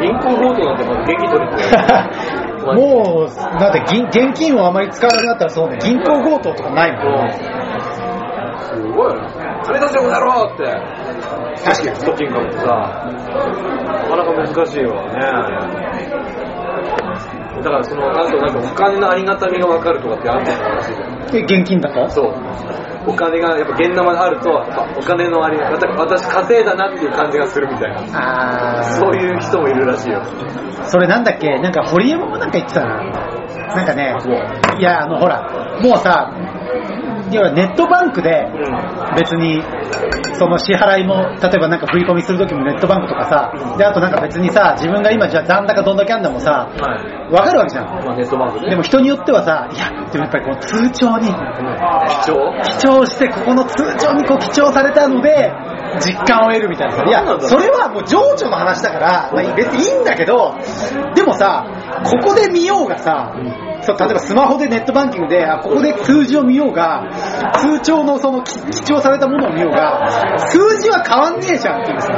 [0.00, 7.30] 銀行強盗なんてまず現金取りに行くよもう、だって銀現金をあまり使わなくなったらそうね、銀行強盗とかないもん。
[7.32, 9.28] すごいな。
[9.64, 10.64] 金出せよ、この野郎って。
[11.64, 17.03] 確かにストッキング買ってさ、なかなか難しいわね。
[17.64, 21.14] だからその、なんとなくお金のありがたみが分かるとかってあるのらしいじゃん。
[21.34, 22.34] え現金だとそう。
[23.06, 28.78] お金が、やっぱ現生であると、あお金のありがた私稼いだなっていう感じがするみたいな。
[28.78, 30.22] あそういう人もいるらしいよ。
[30.84, 31.58] それなんだっけ？
[31.58, 32.96] なんか堀江もなんか言ってたな。
[33.74, 34.14] なんかね、
[34.78, 35.42] いや、あの、ほら、
[35.82, 36.30] もうさ、
[37.30, 39.16] 要はネットバンクでうん。
[39.16, 39.62] 別に、
[40.34, 47.32] その支払いも、例えばなんか振り込みするときもネットバンクとかさ、で、あとなんか別にさ、自分が今じゃあ残高どんだけあんだもさ、はい。
[47.32, 47.86] わかるわけじゃん。
[48.04, 48.70] まあネットバンクね。
[48.70, 51.28] でも人によってはさ、いや、でもやっぱりこの通帳に、
[52.62, 55.52] 記帳して、ここの通帳にこう記帳されたので、
[56.00, 57.04] 実感を得るみたいなさ。
[57.04, 60.54] いやそれはもう情緒の話だから、まあ、別にいいんだけど、
[61.14, 61.66] でもさ、
[62.04, 63.34] ここで見ようがさ、
[63.82, 67.08] そう例えばスマホでネットバンキングで、あここで数字を見ようが、
[67.58, 72.08] 通帳のその記記帳されたものを見ようが、数字は変わんねえじゃんっていうさ。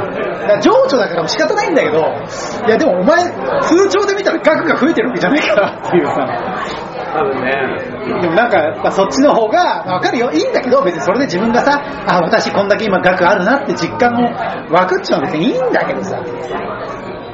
[0.47, 3.25] だ情緒だから仕方ないんだけど、いやでもお前、
[3.61, 6.15] 通帳で見たら額が増えてるわけじゃないからっていうさ。
[7.13, 7.96] 多分ね。
[8.21, 10.31] でもなんか、やっぱそっちの方が、わかるよ。
[10.31, 16.17] いいんだけど、別にそれで自分がさ、あ、私こんだけ今額あるなって実感も分かっちゃうの別にいいんだけどさ。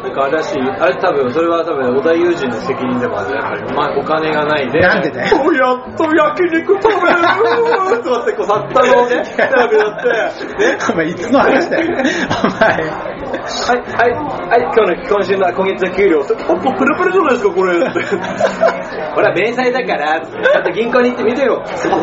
[0.04, 3.36] なんかあれだし、あれ多分、それは多分、小田裕二の責任でもある。
[3.36, 4.82] やっぱり、まあ、お金がないで。
[4.82, 5.40] なんでだよ。
[5.40, 9.80] おやっと焼肉食べれるとかって、こう、たったのね、やって、
[10.60, 10.78] ね。
[10.92, 11.88] お前いつの話だよ。
[11.88, 13.14] お前。
[13.34, 14.12] はい、はい、
[14.50, 17.80] はい、今日の、今週の、今月の給料、あ、もうプルプルじゃないですか、これ。
[17.80, 18.00] って。
[19.16, 21.64] ほら、明細だから、あと銀行に行って見てよ。
[21.64, 21.96] お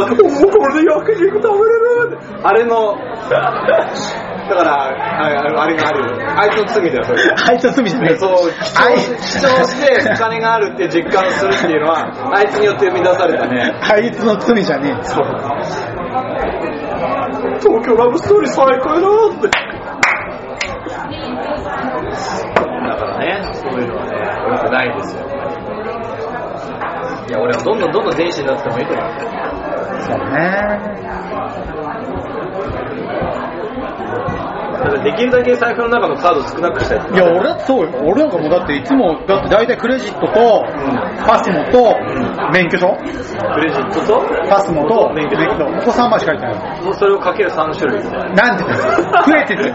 [0.00, 1.78] これで焼肉食べれ
[2.08, 2.96] るあれの、
[4.48, 6.18] だから、あれあれがあるよ。
[6.36, 7.22] あいつの罪だよ、それ。
[7.48, 8.16] あいつの罪じゃねえ。
[8.16, 13.74] そう、主張主張してお金があるって実感するっていうのは、あいつによって生み出されたね。
[13.80, 15.02] あいつの罪じゃねえ。
[15.02, 15.26] そう。
[17.60, 19.48] 東京ラブストーリー最高やなって。
[22.88, 24.12] だからね、そういうのはね、
[24.46, 25.24] 良くないですよ。
[27.28, 29.06] いや、俺はどんどんどんどん電子になってもいいと思う。
[30.00, 31.23] そうね。
[34.94, 37.90] からできるだけ財布の中のカード少なくしたいいや、俺だってそうよ。
[38.04, 40.64] 俺なんかもうだっていつも、だって大体クレジットと、
[41.26, 41.96] パスモと、
[42.52, 42.96] 免許証。
[43.54, 45.46] クレジットと、パスモと、免許証。
[45.84, 46.82] ここ3枚しか入ってない。
[46.82, 48.02] もうそれをかける3種類。
[48.04, 48.24] な。
[48.34, 48.76] なんでだよ。
[49.26, 49.68] 増えてる。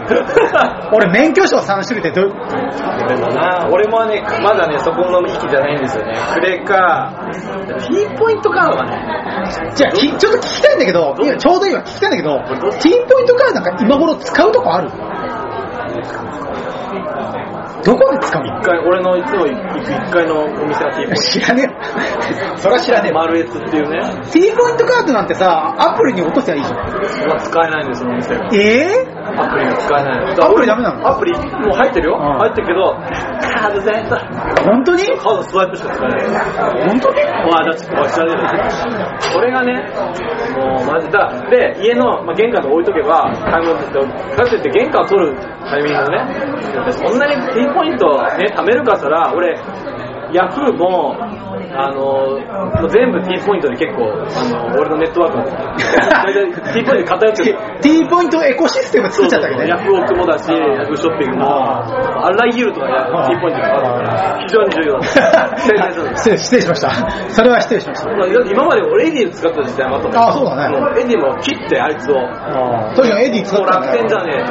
[0.92, 2.30] 俺免許証3種類ってどう？
[2.30, 6.14] いうでもな、俺もね、まだね、そこの域じゃないんですよね。
[6.34, 7.12] クレカ、
[7.88, 14.90] T ポイントカードがね、じゃあ、きちょっと聞きたいんだけど、いやちょうどいいわ、聞きたいんだけど、T ポイントカードなんか今頃使うとこある？
[15.10, 16.69] よろしくお願いします。
[17.84, 18.60] どこで使うの？
[18.60, 21.22] 一回、俺のいつも行く一回のお店が T ポイント。
[21.22, 21.70] 知らねえよ。
[22.56, 23.22] それは知らねえわ。
[23.24, 24.00] マルエツっていうね、
[24.32, 26.90] T ポイントカードなんてさ、アプリに落とせばいいじゃん。
[27.08, 28.48] それは使えないんです、そのお店が。
[28.52, 28.86] え
[29.36, 30.44] アプリが使えないの。
[30.44, 31.08] アプリダメなの？
[31.08, 31.38] アプリ、も
[31.72, 32.18] う入ってるよ。
[32.20, 32.96] うん入ってるけど、
[33.60, 35.04] カードで、ぇ本当に？
[35.18, 36.20] カードスワイプしか使えない。
[36.88, 37.22] 本当に？
[37.50, 39.72] まあ、だって、知らねえよこれがね、
[40.56, 41.30] もう、マジだ。
[41.50, 43.90] で、家の、まあ、玄関に置いとけば、買い物って、
[44.36, 47.36] かといって玄関を取るタイミングでね、そんなに
[47.74, 48.06] ポイント
[48.38, 49.58] ね、貯めるかしたら、俺、
[50.32, 51.16] ヤフーも、
[51.74, 52.38] あの、
[52.80, 55.50] もう全部 T ポイントで結構、あの、俺のネットワーク、
[56.08, 57.58] 大体 T ポイント偏ってる。
[57.82, 59.68] T ポイントエコシステム作っちゃったわけね。
[59.68, 60.56] ヤフオクもだし、ヤ
[60.86, 65.02] フーショッピングも、あらゆるとかや T ポイントがあるから、非常に重要 だ。
[66.16, 66.90] 失礼しました。
[67.30, 68.10] それは失礼しました。
[68.12, 72.14] 今まで俺エディ使った時代もあったあそうだねもエディも切ってあいつを。
[72.20, 74.44] もとにかくエディ使うった楽天じゃね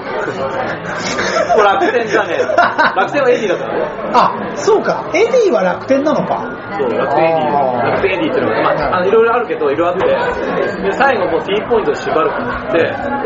[0.00, 0.03] え。
[0.32, 0.46] も
[1.60, 2.96] う楽天じゃねえ。
[2.96, 3.84] 楽天はエディだからね。
[4.12, 5.04] あ、そうか。
[5.14, 6.44] エディは楽天なのか。
[6.78, 7.82] そう、楽天エディ。
[7.90, 12.78] 楽天エディっていうのが、まあ、あのいろいろあるけど、いろいろあって、で、最後もう T ポイントで縛るからって、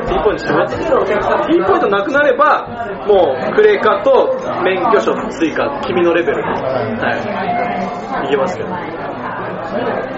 [0.08, 2.66] T ポイント縛って、T ポイントなくなれば、
[3.06, 6.42] もう、クレカと免許証追加、君のレベルで。
[6.42, 8.26] はい。
[8.26, 8.70] いけますけど。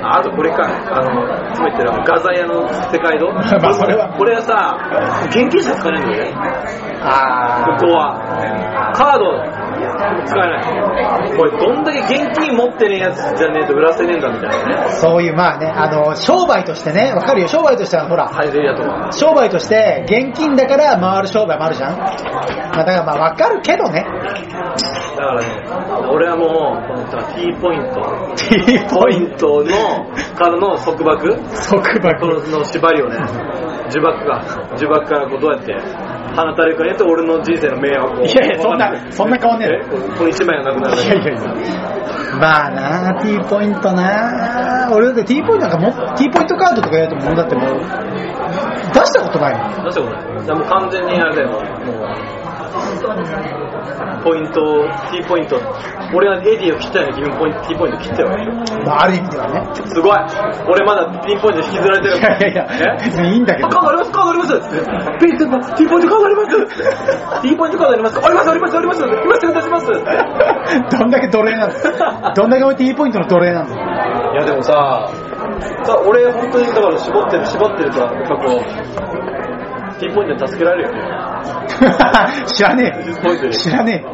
[0.02, 3.32] ああとこれか、あの、詰めてるあの画材屋の世界堂。
[3.34, 4.08] まあそれは。
[4.16, 4.78] これはさ、
[5.26, 6.40] 現金しか使えないんだよね。
[7.02, 8.92] あここは。
[8.94, 9.59] カード
[10.24, 11.36] 使えない。
[11.36, 14.90] これどんだけ現金持ってねえやつじゃねえと売らせねえんだみたいなね。
[14.90, 19.12] そういう、まあね、あの、商売としてね、わかるよ、商売としては、ほら、ハイゼリアとか。
[19.12, 21.98] 商売として、現金だから回る商売もあるじゃん。
[21.98, 24.04] まあ、だからまあ、わかるけどね。
[24.04, 24.10] だ
[25.16, 25.46] からね、
[26.10, 28.00] 俺はもう、このさ T ポイント。
[28.36, 29.70] T ポイントの、
[30.36, 31.36] からの束縛？
[31.68, 33.16] 束縛の縛りをね、
[33.90, 34.42] 呪縛が、
[34.76, 35.74] 呪縛からこうどうやって
[36.34, 38.24] 放たれるかによって俺の人生の迷惑を。
[38.24, 42.00] いやいやそんなそんな変わんねええこの一枚がなくなるいやいやいや。
[42.38, 47.80] まあな T ポイントな俺だって T ポイントなんかも、T ポイントカードとかやるともうだってもう、
[48.92, 49.84] 出したことないもん。
[49.84, 50.24] 出したことない。
[50.56, 52.59] もう完全にあれだよ、もう。
[54.22, 55.56] ポイント、T ポイント。
[56.14, 58.28] 俺はエディを切ったように君もポイント T ポイント切ったよ。
[58.84, 59.62] まあ、ある意味ではね。
[59.86, 60.18] すごい。
[60.68, 62.18] 俺まだ T ポイント引きずられてる。
[62.18, 62.68] いやいやいや
[63.00, 64.66] え別にいいんだけどあカードあります、カードありますって。
[65.18, 65.44] ピッて、
[65.76, 72.34] T ポイントカードあります !T ポイントカードありますあります、あります、あります今すぐ出しますどんだけ奴隷なの？
[72.34, 75.08] どんだけ俺 T ポイントの奴隷なのいやでもさ、
[75.84, 81.19] さ俺本当にだから絞ってる、絞ってると、やっぱこう、T ポイントに助けられるよね。
[82.46, 83.50] 知らねえ。
[83.52, 84.10] 知らねえ。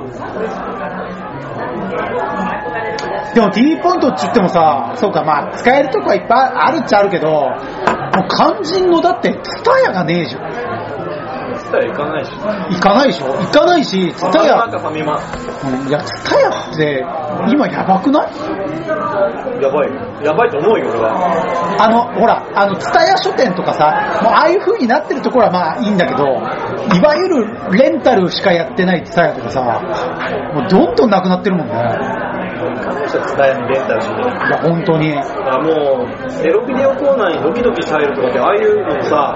[3.34, 10.86] でも T ポイントって言ってもさ、そうか、まあ、使えるとこはいっぱいあるっちゃあるけど、もう肝心のだって、ツタヤがねえじゃん。
[11.76, 12.30] つったら行かないし。
[12.32, 13.26] 行かないでしょ？
[13.26, 15.16] 行かないし、ツタヤ、なんかファミマ。
[15.16, 17.04] うんいや、ツタヤって、
[17.52, 18.32] 今やばくない？
[19.62, 19.94] やばいよ。
[20.22, 21.76] やばいと思うよ、俺は。
[21.78, 26.28] あの、ほら、あの、ツタヤ書店とかさ、もうああいう風になってるところはまあいいんだけど、い
[27.00, 29.80] わゆるレンタルしかやってないツタヤとかさ、
[30.54, 31.74] もうどんどんなくなってるもんね。
[32.87, 34.07] 伝えにレンタルし。
[34.09, 35.14] いや、本当に。
[35.14, 39.34] だからもう、エロビデオコーナーにドキドキされるとかって、ああいうのさ、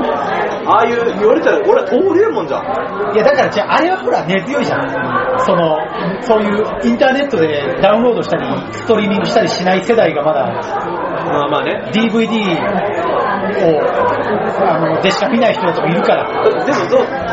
[0.67, 3.15] ああいう言われたら俺は通れるもんじゃん。
[3.15, 5.39] いや、だからじゃあ、あれはほら、根強いじゃん。
[5.41, 5.79] その、
[6.21, 10.47] そういうインターネットでダウンロードしたり、ストリーミングしたりしない世代がまだ、
[11.31, 11.91] まあまあね。
[11.93, 13.20] DVD を、
[13.51, 16.27] あの、でしか見ない人とかいるから。
[16.45, 16.87] でも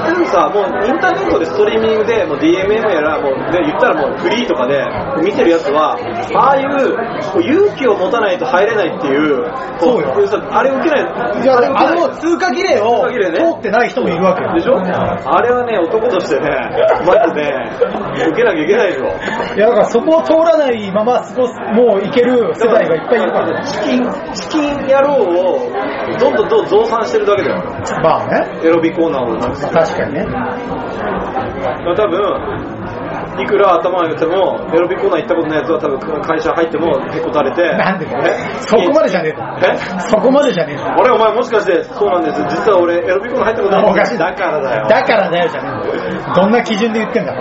[0.07, 4.84] でもさ、もうインターネットでストリーミングで、もう DMM やら、もう、で言ったらもうフリーとかで
[5.24, 5.97] 見てるやつは、
[6.36, 6.95] ああいう、
[7.32, 9.43] こう勇気を持たないと入れないっていう、
[9.80, 10.97] こそうよさあれ受けな
[11.38, 14.53] い、じゃあ、の通過儀礼を通ってない人もいるわけよ。
[14.53, 14.78] でしょ？
[14.78, 16.49] あれはね、男としてね、
[17.05, 19.05] マジで、受けなきゃいけないよ。
[19.55, 23.65] いや、だからそこを通らないまま過ごす、もういける世代がいっぱいいるからね。
[23.65, 24.03] チキン、
[24.34, 25.72] チキン野郎を、
[26.19, 27.61] どんどんどん増産してるだけだよ。
[28.03, 28.59] まあね。
[28.63, 30.25] エロビコーナーを確かにね。
[31.95, 37.61] 多分、いくら頭上げても、エロビコーナー行ったことないやつは多分会社入ってもへこたれて。
[37.77, 38.31] なんでだよえ？
[38.61, 39.77] そこまでじゃねえだえ？
[39.99, 42.41] そこまでじゃねえだ俺お前もしかして、そうなんです。
[42.49, 44.87] 実は俺エロビコーナー入ったことないおかしいだからだよ。
[44.87, 45.69] だからだよじゃね
[46.31, 47.33] えどんな基準で言ってんだ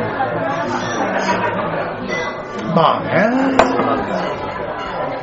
[2.75, 4.46] まあね。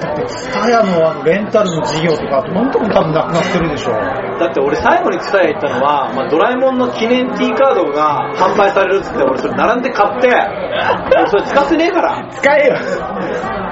[0.03, 3.91] だって、ツタヤのあのレンタルの事業とか、どんどん多分なくなってるでしょ。
[3.91, 12.75] だって俺最後に伝え行ったのは、まあ、ドラえもんの記念 T カードが販売されるっつって俺それ並んで買って、俺それ使ってねえから、使えよ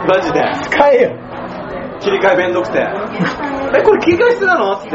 [0.07, 0.41] マジで。
[0.63, 1.31] 使えよ
[1.99, 2.87] 切り替えめんどくて。
[3.73, 4.73] え、これ切り替え必要なの？
[4.73, 4.89] って。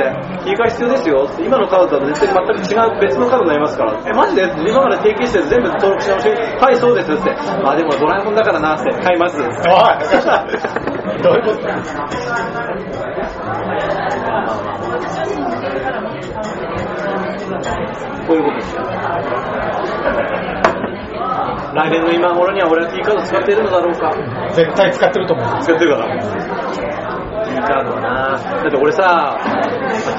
[0.44, 1.42] 切り替え必要ですよって。
[1.44, 3.98] 今のカードとは絶対全く違う別のカードになりますから。
[4.06, 4.42] え、マジで？
[4.68, 7.30] 今まで提携して全部登録し直しはい、そうですって。
[7.62, 8.90] まあでもドラえもんだからなって。
[9.02, 9.36] 買います。
[9.40, 9.46] おい
[11.22, 11.74] どういうことだ
[18.26, 18.82] こういうことですよ。
[21.74, 24.10] 来年の今頃には俺は T カード使っているのだろうか。
[24.54, 25.46] 絶対使ってると思う。
[25.62, 26.85] 使ってるから。
[27.62, 29.38] ードはなだって俺さ、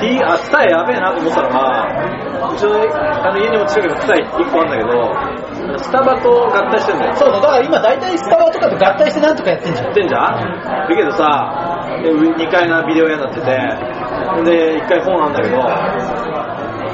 [0.02, 7.16] T、あ、スタイやべえなと思ったのが、うちのあの家にも近くにスタイ1個あるんだけど、スタバと合体してんだよ。
[7.16, 9.92] そうだ、だから今大体スタバとかと合体してなんとかやってんじゃんや。
[9.92, 11.68] ってんじゃんだけどさ、
[12.04, 13.48] 2階がビデオ屋になってて、
[14.44, 15.58] で、1階本あんだけど、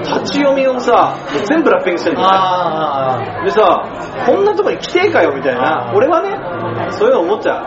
[0.04, 2.28] 立ち読みをさ、全部ラッピングしてんじゃん。
[2.28, 3.84] あでさ、
[4.26, 7.66] こんなとこに来てえかよみたいな、俺はね、そういうの思っちゃう。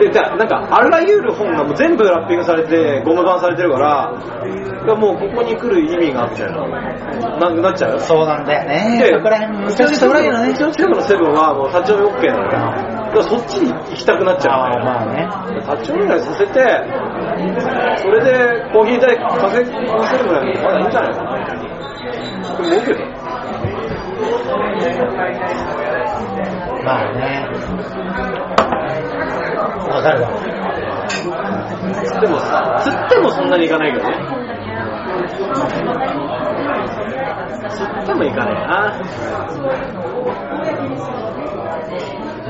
[0.00, 0.06] え？
[0.06, 4.12] で、じゃあなんか、あらゆる本がもう全部ラッピングされて、ゴム版されてるから、
[4.96, 6.66] もうここに来る意味が、みたいな、
[7.38, 8.00] ななっちゃう。
[8.00, 8.98] そうなんだよね。
[8.98, 10.54] でそこら辺難しいところだけどねう。
[10.54, 12.50] ちの近くのセブンはもう立ち読み OK なのよ。
[12.50, 14.84] だからそっちに行きたくなっちゃうのよ。
[14.84, 15.26] まあね。
[15.60, 16.52] 立ち読みぐらいさせて、
[18.02, 18.30] それで
[18.72, 21.71] コーヒー代稼ぎませるぐらいのまだいいんじゃないかな。
[22.56, 23.00] と思うけど。
[26.84, 27.46] まあね。
[29.88, 30.28] わかるわ。
[32.20, 34.16] でもさ、釣ってもそんなにいかないけどね。
[37.68, 38.98] 釣ってもいかないな。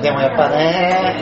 [0.03, 1.17] でもやっぱね、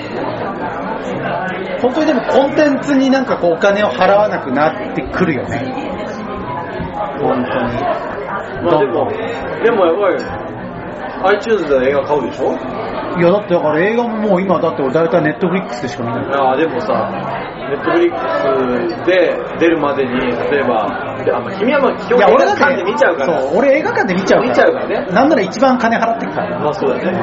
[1.83, 5.59] 本当にでもコンテンツになんかこうお金を払わなくなってくるよね。
[7.21, 8.20] 本当に。
[8.63, 9.11] まあでも、
[9.65, 10.17] でもやばい。
[11.23, 12.53] iTunes で映画買うでしょ？
[13.19, 16.25] いやだってだから映画ももう今だって俺大体ネットフリックスでしか見ない。
[16.33, 17.11] ああ、でもさ、
[17.69, 18.21] ネットフリック
[18.97, 20.87] スで出るまでに、例えば、
[21.25, 23.43] であまあ君はまあ基本映画館で見ちゃうから。
[23.43, 24.51] そう、俺映画館で見ちゃうから。
[24.51, 26.59] 見ちゃうからねなんなら一番金払ってくから。
[26.61, 27.19] まあそうだよね。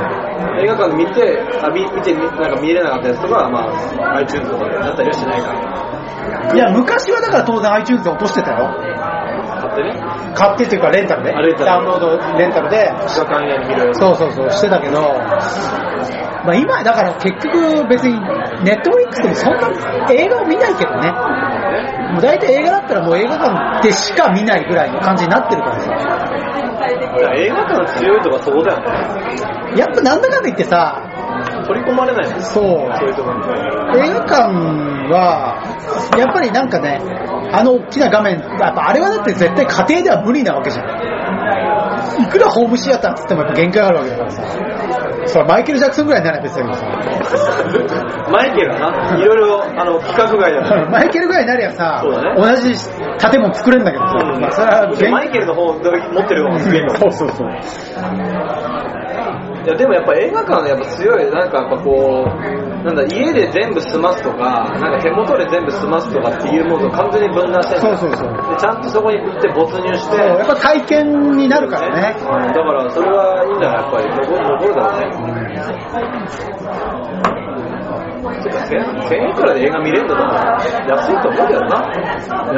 [0.62, 6.54] 映画館で見て、あ見見て、なんか見れなかったやつとかは、まあ、iTunes とかでだったりはしないから。
[6.54, 8.68] いや、昔はだから当然 iTunes で落としてたよ。
[9.62, 9.96] 買ってね。
[10.38, 11.34] 買ってっていうかレンタルで。
[11.34, 12.94] あレンタルダウンロードレンタルで。
[13.94, 15.02] そうそうそう、してたけど、
[16.46, 18.14] まあ今、だから結局別に
[18.64, 19.68] ネットフリックスでもそんな
[20.14, 21.12] 映画を見ないけどね。
[22.14, 25.92] もう大体映画だったらもう映画館でしか見ないぐらいの感じになってるからさ。
[27.36, 29.78] 映画館強いとかそこだよね。
[29.78, 31.02] やっぱなんだかんだ言ってさ、
[31.68, 32.26] 取り込まれない。
[32.42, 34.08] そう、そういうところに。
[34.08, 34.54] 映画館
[35.12, 35.62] は、
[36.18, 37.02] やっぱりなんかね、
[37.52, 41.18] あの大きな画面、やっぱあれはだって絶対家庭では無理なわけじゃん。
[42.22, 44.44] いくらホームシアターっつってもやっぱ限界があるわけだからさ。
[45.28, 46.86] それマイケル・ジャクソンぐらいになら別だけどさ。
[48.32, 50.90] マイケルはな、いろいろ、あの、規格外だよ。
[50.90, 52.74] マイケルぐらいになりゃさ、ね同じ
[53.20, 55.82] 建物作れるんだけどさ、まあそれは限マイケルの方、持っ
[56.28, 56.90] てる方がすげえの。
[56.96, 57.50] そうそうそう。
[59.66, 68.32] いやでもやっぱ映画館はやっぱ強い、なんかやっぱこう、なんだ、家で全部済ますとか、なんか手元で全部済ますとかっていうものを完全に分断してるそうそうそう。
[68.50, 72.16] でちゃんとそこに行って没入して、やっぱ体験になるからね。
[72.16, 72.32] だか
[72.64, 75.48] らそれはいいんじゃないやっぱり残る残るだろうね。
[78.44, 80.64] てか1000円くらいで映画見れるんだったら
[80.96, 81.84] 安いと思うけどな。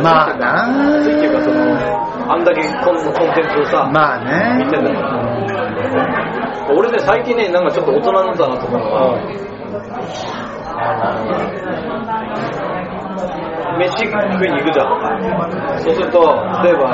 [0.03, 0.45] まあな
[0.97, 5.09] 安いっていうかその、あんだけコンコンテンツをさ、まあね見てんだから。
[6.71, 9.48] 俺ね、最近ね、なんかちょっと大人なんだなと思うのが、
[13.79, 14.87] 飯食いに行くじゃん。
[15.79, 16.19] そうすると、
[16.63, 16.89] 例えば、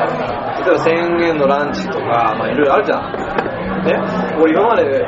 [0.56, 3.02] 例えば1000円のランチとか、まあいろいろあるじゃん。
[3.86, 3.94] ね？
[4.40, 5.06] 俺今まで、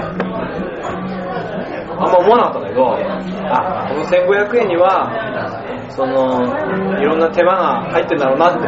[1.99, 2.81] あんま思わなかったんだけど、
[3.49, 5.11] あ、この1500円には、
[5.89, 6.43] その、
[6.99, 8.67] いろんな手間が入ってんだろうなって。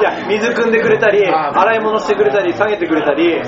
[0.00, 3.40] いや、水汲んでくれたり、あ洗い物してくれたり、下げてくれたり、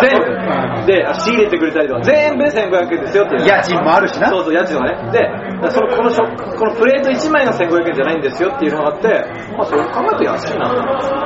[0.00, 3.36] 全部、で、仕入れてくれたりとか、全部で1500円ですよって。
[3.48, 5.10] 家賃もあるしなそうそう、家賃がね。
[5.12, 6.26] で、そのこの食
[6.58, 9.08] このプレート1枚が1500円じゃないんですよっていうのがあって、
[9.56, 10.68] まあ、それ考えると安いな、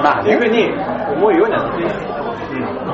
[0.03, 0.71] まあっていうふうに
[1.17, 2.90] 思うようになって。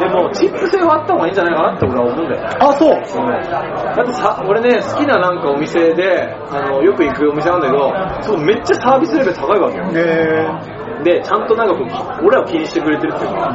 [0.00, 2.48] でも、チップ制はあった方がいいんじゃないかなって俺は思うんだよね。
[2.58, 2.90] あ、そう。
[2.90, 7.92] だってさ、俺ね、好きななんかお店で、あの、よく行くお店なんだけど、
[8.22, 9.84] そうめっちゃサービスレベル高いわけよ。
[9.94, 13.50] えで、ちゃんとなんかこう、俺らを気にしてくれてるっていうか、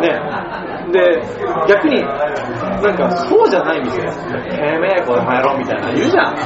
[0.00, 0.44] ね。
[0.92, 1.22] で、
[1.68, 6.36] 逆に、なんかそうじゃない店、てめえこれやろうみたいな言うじゃん。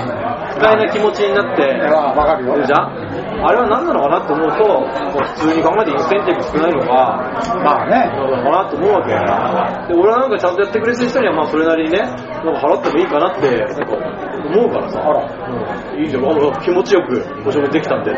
[0.50, 3.07] 不快な気持ちになって、ー、わかるよ言うじゃん。
[3.40, 7.22] あれは何なのかなって思うと、もう普通に考えてインセンティブ少ないのが、
[7.62, 8.10] まあね。
[8.10, 9.18] なのかなと思うわけよ。
[9.86, 15.00] で、俺はなんかちゃんとやってくれてる人には、まあそれなりにね、なんか払ってもいいかなって、なんか思うからさ。
[15.00, 15.20] あら
[15.94, 18.12] うんいいじゃん、あ気持ちよくお食事できたんで。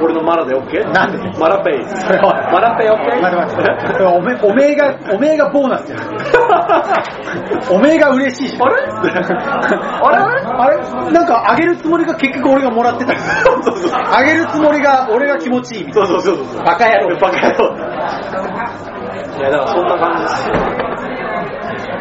[0.00, 0.92] 俺のマラで OK?
[0.92, 1.18] なんで？
[1.38, 1.84] マラペイ。
[1.84, 3.20] それはマラペイ OK?
[3.20, 4.04] 待って待って。
[4.04, 5.98] おめ、おめえが、おめえがボーナスや。
[7.70, 8.62] おめえが嬉しいじゃん。
[8.62, 8.82] あれ？
[8.82, 10.18] あれ？
[10.44, 11.12] あれ？
[11.12, 13.14] なんかあげるつもりが結局俺がもらってた。
[14.16, 16.64] あげるつもりが俺が気持ちいいみたいそうそうそうそう。
[16.64, 17.76] バカ野郎バカ野郎。
[19.38, 20.54] いや、だからそんな感じですよ。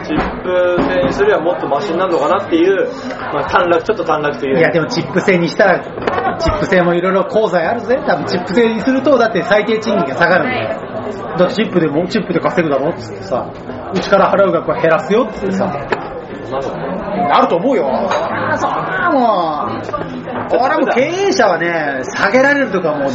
[0.08, 2.88] チップ制にすればもっとマシになるのかなっていう、
[3.34, 4.54] まあ短絡、ちょっと短絡という。
[4.54, 4.60] な。
[4.62, 8.02] いやでもチップ制にしたら、チップ制もいろいろ功罪あるぜ。
[8.08, 11.38] 多分チップ制にすると、だって最低賃金が下がるんだよ。
[11.38, 13.52] だってチップでも、チップで稼ぐだろっつってさ、
[13.94, 17.88] うちから払う額は減らすよっつってさ、なると思うよ。
[17.88, 19.20] ああ、そんなも
[19.68, 23.12] う、俺はもう経営者はね、下げられるとかもう、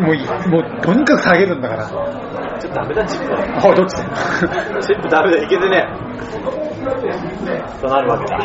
[0.00, 2.45] もう、もうとにかく下げるんだから。
[2.58, 3.38] ちょっとダメだ、チップは。
[3.68, 3.96] おい、どっち？
[4.86, 6.06] チップダメだ、いけてねえ。
[7.80, 8.38] となるわけだ。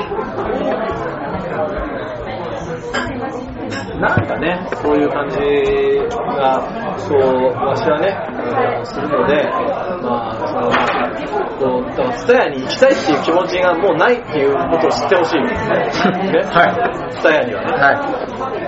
[3.99, 5.38] なんかね、そういう感じ
[6.36, 7.20] が、そう、
[7.66, 8.18] わしはね、
[8.84, 9.43] するので、
[10.01, 10.72] まあ、その、
[11.59, 15.41] こう、だから、ツタヤに行きたいっていう気持ちがもうないっていうことを知ってほしい。
[15.41, 15.49] ね。
[16.49, 16.66] は
[17.09, 17.12] い。
[17.12, 17.74] ツタヤにはね。
[17.74, 17.80] は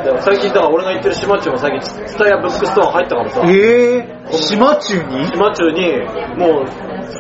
[0.04, 3.42] だから最近、だから俺が言ってる島忠も最近、ツタヤブックストア入ったからさ。
[3.46, 3.52] い。
[3.56, 5.26] えー、島忠に？
[5.28, 6.00] 島忠に、
[6.38, 6.66] もう、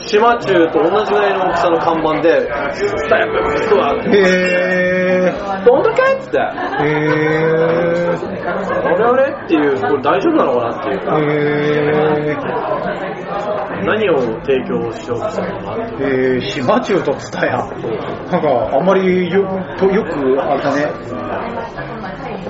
[0.08, 5.34] 島忠と同じぐらいの大きさの看板で、ツタヤブックストアって、え
[5.66, 6.42] どんだけっつって、ー、
[6.84, 8.18] えー、
[8.84, 9.32] あれあれ？
[9.46, 12.36] っていう、これ大丈夫なのかなっていうか、え
[13.84, 17.58] 何を提供しようとしたのかえー、島中とツタヤ。
[17.58, 19.44] なんか、あんまりよ
[19.78, 20.88] とよく、あれだね、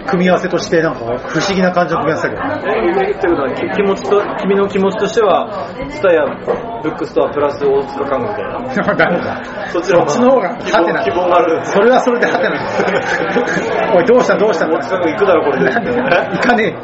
[0.08, 2.78] 組み合わせとして、なんか、不思議な感じの組み合わせだけどね。
[2.78, 8.60] え、言ってことは、き気持ちと、君の気持ちとしては、スタヤブックストアプラス大塚家具みたいな。
[8.96, 11.66] だそっちの方が希ハテナ望希望がある。
[11.66, 15.72] それはそれでハテナおい、どうしたどうした大塚家具行くだろ、これで。
[15.72, 16.80] 行かねえよ。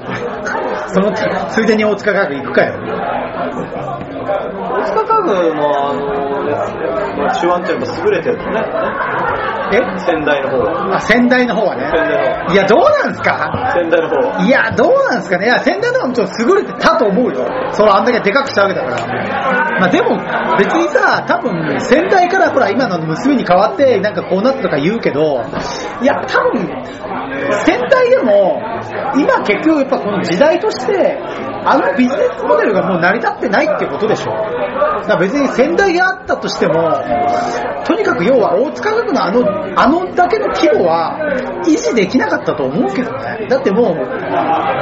[0.88, 3.99] そのつ、ついでに大塚家具行くかよ。
[4.80, 6.52] 大塚家具のあの、ね、
[7.18, 8.64] まあ、手腕ってやっぱ優れてるのね。
[9.72, 9.78] え？
[10.00, 10.96] 仙台の方は。
[10.96, 11.84] あ、仙台の方はね。
[11.84, 13.52] 仙台のいや、どうなんすか？
[13.52, 13.74] 方。
[13.74, 14.42] 仙台の方は。
[14.44, 15.46] いや、どうなんすかね？
[15.46, 17.46] いや、仙台の方もちょっと優れてたと思うよ。
[17.74, 19.80] そのあんだけでかくしたわけだから。
[19.80, 20.18] まあでも、
[20.58, 25.44] 別にさ、多分、仙台からほら、今の娘に変わって、なんかこうなったとか言うけど、
[26.02, 26.66] いや、多分、
[27.66, 28.60] 仙台でも、
[29.16, 31.20] 今結局やっぱこの時代として、
[31.66, 34.32] あのビジネスモデルがもう成り立ってないってことでしょ。
[34.32, 36.74] だから別に仙台があったとしても、
[37.86, 41.18] とにかく要は大塚家具のあの、あのだけの規模は
[41.66, 43.48] 維持できなかったと思うけどね。
[43.50, 43.96] だってもう、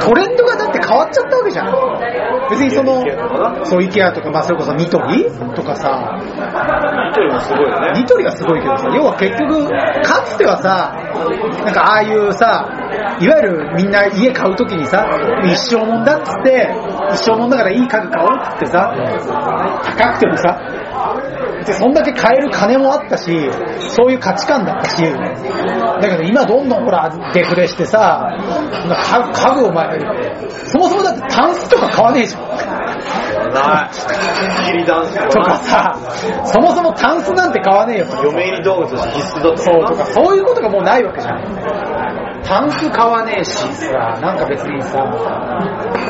[0.00, 2.28] トレンドがだって変わっちゃったわけじゃん。
[2.50, 5.24] 別にその IKEA とかな、そう、イケアとか、まあそれこそニトリ
[5.54, 8.00] とかさ、ニトリもすごいよね。
[8.00, 9.68] ニトリがすごいけどさ、要は結局、
[10.02, 10.94] かつてはさ、
[11.64, 12.68] なんかああいうさ、
[13.20, 15.06] いわゆるみんな家買うときにさ、
[15.44, 16.67] 一生もんだっつって、
[17.12, 18.94] 一生もんだからいい家具買おうってさ、
[19.96, 20.60] 高くてもさ、
[21.64, 23.24] で、そんだけ買える金もあったし、
[23.90, 29.98] そういう価値観だったし、だけど今どんどんほら、デフレしてさ、家家具お前、
[30.66, 32.48] そもそもだってタンスとか買わねえじゃん。
[33.52, 33.90] な
[35.24, 35.30] い。
[35.30, 35.98] とかさ、
[36.44, 42.42] そもそもタンスなんて買わねえよ嫁入り道具として必須だったそうとか、そういうことがもうないわけじゃん。
[42.44, 44.98] タンス買わねえしさ、なんか別にさ、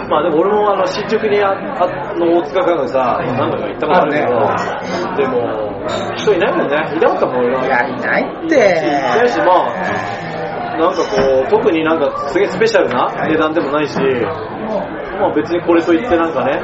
[0.08, 4.78] まあでも俺もあの新宿にああの大塚家具さ、何回か行ったことあるけど、
[5.16, 5.68] でも、
[6.16, 6.76] 人いないもんね。
[6.96, 7.66] いなかったもん俺は。
[7.66, 8.56] いや、いないっいて。
[8.56, 16.60] ないし、まあ、なんかこう、特になんかすげえスペシャルな値段でもないし、まあ別にこれといってなんかね、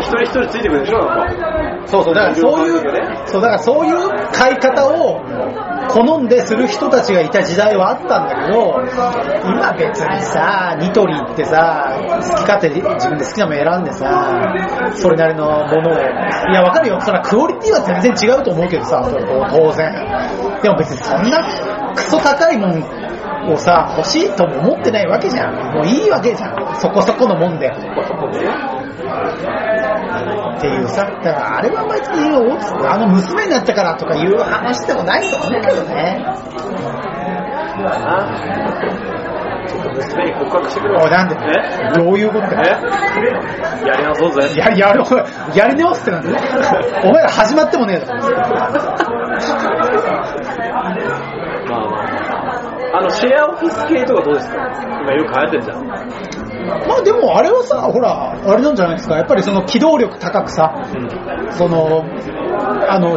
[0.00, 1.71] 一人一人ついてくるでしょ、なんか。
[1.86, 2.80] そうそう、だからそういう、
[3.26, 5.20] そう、だからそういう買い方を
[5.88, 8.74] 好んでする人たちがいた時代はあったんだけど、
[9.44, 14.54] 今別にさ、ニトリ行ってさ、好き勝手に自分で好きなもの選んでさ、
[14.94, 15.94] それなりのものを、
[16.50, 19.02] いやわかるよ、それはクオリティは全然違うと思うけどさ、
[19.50, 19.92] 当然。
[20.62, 21.44] でも別にそんな
[21.94, 25.74] クソ高いもんをさ、欲しいとも思ってないわけじゃん。
[25.74, 26.76] もういいわけじゃん。
[26.76, 27.70] そこそこのもんで。
[30.56, 36.24] っていうさ、だからあれは別に大きくあの娘になったからとかいう話でもないと思うけどね。
[39.64, 41.36] ちょっと娘に告白してくれおい、なんで？
[41.36, 41.38] え？
[41.94, 42.56] どういうことえだ？
[42.56, 42.90] よ。
[43.86, 44.60] やり直そうぜ。
[44.60, 45.02] やり、 やる、
[45.54, 46.36] やり直すってなんだよ。
[47.04, 48.20] お前ら始まってもねえだろ。
[48.20, 48.26] ま
[51.76, 52.98] あまあ。
[52.98, 54.56] あの、シェアオフィス系とかどうですか？
[55.00, 56.41] 今よく流行ってるじゃん。
[56.66, 59.16] まあでもあれはさ、ほら、あれなんじゃないですか。
[59.16, 60.72] やっぱりその機動力高くさ、
[61.50, 62.04] その、
[62.88, 63.16] あの、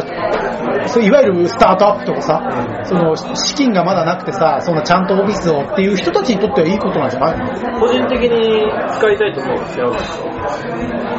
[0.88, 2.40] そういわゆるスタートアップとかさ、
[2.84, 7.38] その資金がまだなくてさ、そんなちゃんとオフィスをっていう人たちにとってはいいことなんじゃない？
[7.38, 11.16] の個人的に使いたいと思うシェアオフィス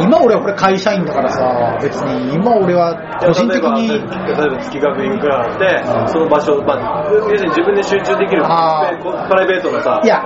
[0.00, 4.00] 今俺はこれ会社員だからさ、別に今俺は個人的に、例え
[4.48, 8.88] ば月額いくらあって、その場所、まあ、要するに自分で集中できるあ
[9.28, 10.00] プライベートなさ。
[10.02, 10.22] い、や、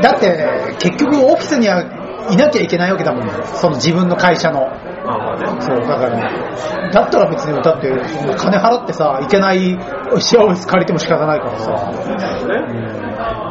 [0.00, 1.82] だって結局オフィスには
[2.30, 4.68] いなきゃいけないわけだもん、その自分の会社の。
[5.60, 7.90] そう、だから、だったら別に、だって、
[8.36, 9.78] 金払ってさ、いけない
[10.18, 11.70] シェアオフィス借りても仕方ないからさ。
[11.70, 12.98] ね。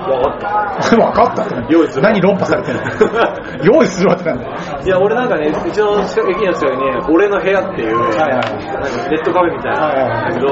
[0.07, 0.77] 分かった。
[0.95, 1.73] 分かったって。
[1.73, 2.79] 用意する何論破されてる
[3.65, 3.65] の？
[3.75, 4.51] 用意するわってなんだよ。
[4.85, 9.09] いや、俺なんかね、うちの駅の近くに、俺の部屋っていう、はいはい。
[9.09, 10.47] ネットカフェみたいはいはいはな、だけど、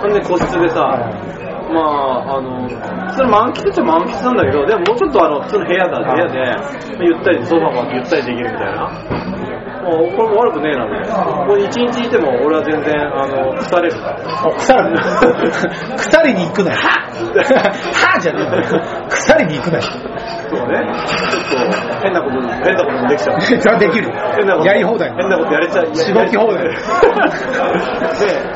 [0.00, 0.98] ほんで個室でさ、
[1.72, 9.28] まあ、あの、普通の満喫っちゃ満喫なんだけど、でももうちょっとあの、普通の部屋だ、部屋で、ゆったり、ソファーもあってゆったりできるみたいな。
[9.82, 11.24] もうこれも悪くねえな、みたいな。
[11.24, 13.96] ここに一日いても俺は全然、あの、腐れる。
[14.44, 14.96] お腐る。
[15.96, 16.76] 腐りに行くなよ。
[16.78, 18.82] はぁじゃねえよ。
[19.08, 19.84] 腐りに行くなよ。
[20.48, 20.78] そうね。
[21.06, 23.40] ちょっと、 変なこと、変なこともできちゃう。
[23.40, 24.54] それはできる変な。
[24.56, 25.12] ことやり放題。
[25.16, 25.94] 変なことやれちゃう。
[25.94, 26.74] しごき放題 で、い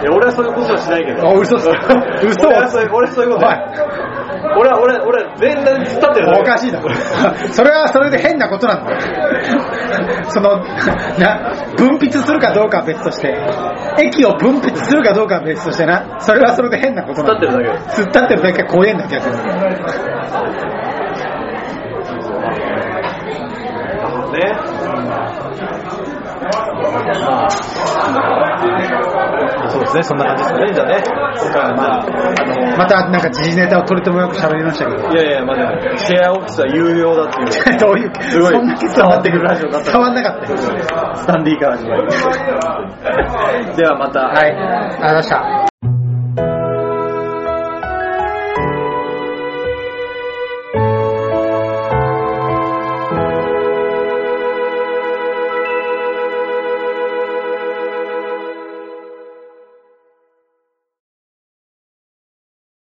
[0.04, 1.28] や俺はそういうことはしないけど。
[1.28, 1.68] あ嘘っす
[2.26, 3.54] 嘘俺はそういう、俺はそういうことおい
[4.54, 6.90] 俺は、俺、俺、全然突っ立ってるおかしいだろ。
[7.52, 8.98] それはそれで変なことなんだよ。
[10.28, 10.58] その、
[11.18, 13.34] な、分泌するかどうかは別として、
[14.02, 17.74] 液を分泌するかどうかは別としてな、それはそれで変なことなんだよ。
[17.88, 21.01] 突っ立ってるだけ突っ立ってるだけ怖えんだ、逆に。
[24.32, 24.52] ね。
[27.22, 27.50] まあ、
[29.70, 31.02] そうですね、そんな感じですかね、じゃあね。
[31.04, 35.08] 今回はまあ、あの、またなんか時事ネタを取れてもよく喋りましたけど。
[35.10, 37.78] いやいや、まあでも、シェアオフィスは有料だっていう。
[37.78, 39.92] どういう、すごいそんな伝伝わってくるラジオだった。
[39.92, 40.56] 伝わんなかったよ。
[40.56, 42.02] スタンリーから始まり。
[43.76, 44.20] ではまた。
[44.20, 45.71] はい、ありがとうございました。